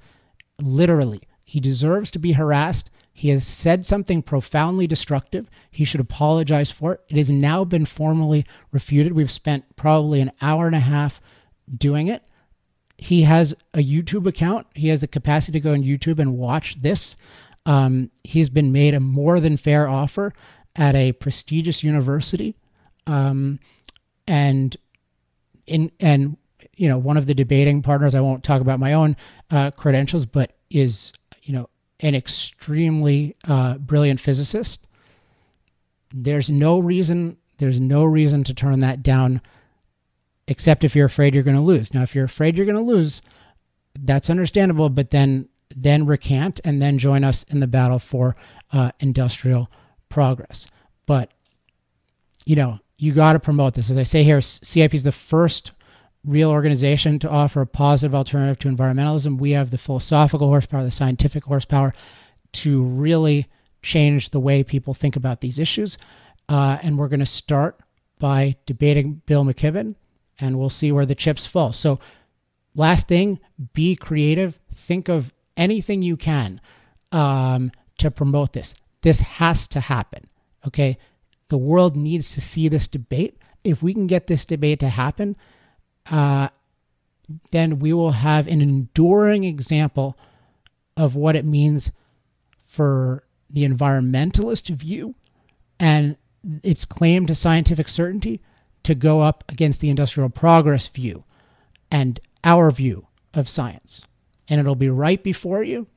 [0.61, 1.21] literally.
[1.45, 2.89] He deserves to be harassed.
[3.17, 5.49] He has said something profoundly destructive.
[5.71, 7.01] He should apologize for it.
[7.07, 9.13] It has now been formally refuted.
[9.13, 11.21] We've spent probably an hour and a half
[11.73, 12.25] doing it.
[12.97, 14.67] He has a YouTube account.
[14.75, 17.15] He has the capacity to go on YouTube and watch this.
[17.65, 20.33] Um, he's been made a more than fair offer
[20.75, 22.57] at a prestigious university.
[23.07, 23.59] Um,
[24.27, 24.75] and
[25.67, 26.35] in and
[26.75, 29.15] you know one of the debating partners i won't talk about my own
[29.49, 31.11] uh, credentials but is
[31.45, 34.87] you know, an extremely uh, brilliant physicist.
[36.13, 37.37] There's no reason.
[37.57, 39.41] There's no reason to turn that down,
[40.47, 41.93] except if you're afraid you're going to lose.
[41.93, 43.21] Now, if you're afraid you're going to lose,
[43.99, 44.89] that's understandable.
[44.89, 48.35] But then, then recant and then join us in the battle for
[48.71, 49.71] uh, industrial
[50.09, 50.67] progress.
[51.05, 51.31] But
[52.45, 53.89] you know, you got to promote this.
[53.89, 55.71] As I say here, CIP is the first
[56.25, 59.37] real organization to offer a positive alternative to environmentalism.
[59.37, 61.93] We have the philosophical horsepower, the scientific horsepower
[62.53, 63.47] to really
[63.81, 65.97] change the way people think about these issues.
[66.49, 67.79] Uh, and we're going to start
[68.19, 69.95] by debating Bill McKibben,
[70.39, 71.73] and we'll see where the chips fall.
[71.73, 71.99] So,
[72.75, 73.39] last thing,
[73.73, 74.59] be creative.
[74.73, 76.61] Think of anything you can
[77.11, 78.75] um, to promote this.
[79.01, 80.23] This has to happen.
[80.65, 80.97] Okay.
[81.49, 83.37] The world needs to see this debate.
[83.63, 85.35] If we can get this debate to happen,
[86.09, 86.49] uh,
[87.51, 90.17] then we will have an enduring example
[90.95, 91.91] of what it means
[92.65, 95.15] for the environmentalist view
[95.79, 96.17] and
[96.63, 98.41] its claim to scientific certainty
[98.83, 101.23] to go up against the industrial progress view
[101.89, 104.03] and our view of science.
[104.47, 105.87] And it'll be right before you,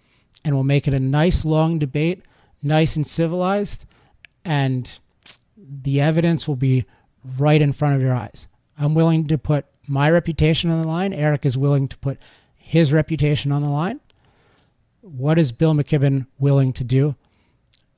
[0.45, 2.23] and we'll make it a nice long debate,
[2.63, 3.85] nice and civilized,
[4.45, 4.99] and
[5.57, 6.87] the evidence will be
[7.37, 8.49] right in front of your eyes.
[8.79, 11.13] I'm willing to put my reputation on the line.
[11.13, 12.19] Eric is willing to put
[12.57, 14.01] his reputation on the line.
[15.01, 17.15] What is Bill McKibben willing to do?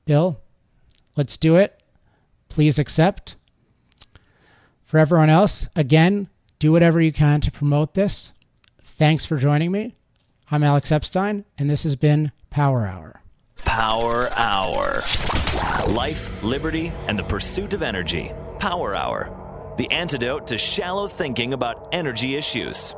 [0.05, 0.39] Bill,
[1.15, 1.81] let's do it.
[2.49, 3.35] Please accept.
[4.83, 6.27] For everyone else, again,
[6.59, 8.33] do whatever you can to promote this.
[8.83, 9.95] Thanks for joining me.
[10.51, 13.21] I'm Alex Epstein, and this has been Power Hour.
[13.63, 15.03] Power Hour.
[15.87, 18.31] Life, liberty, and the pursuit of energy.
[18.59, 19.40] Power Hour.
[19.81, 22.93] The antidote to shallow thinking about energy issues.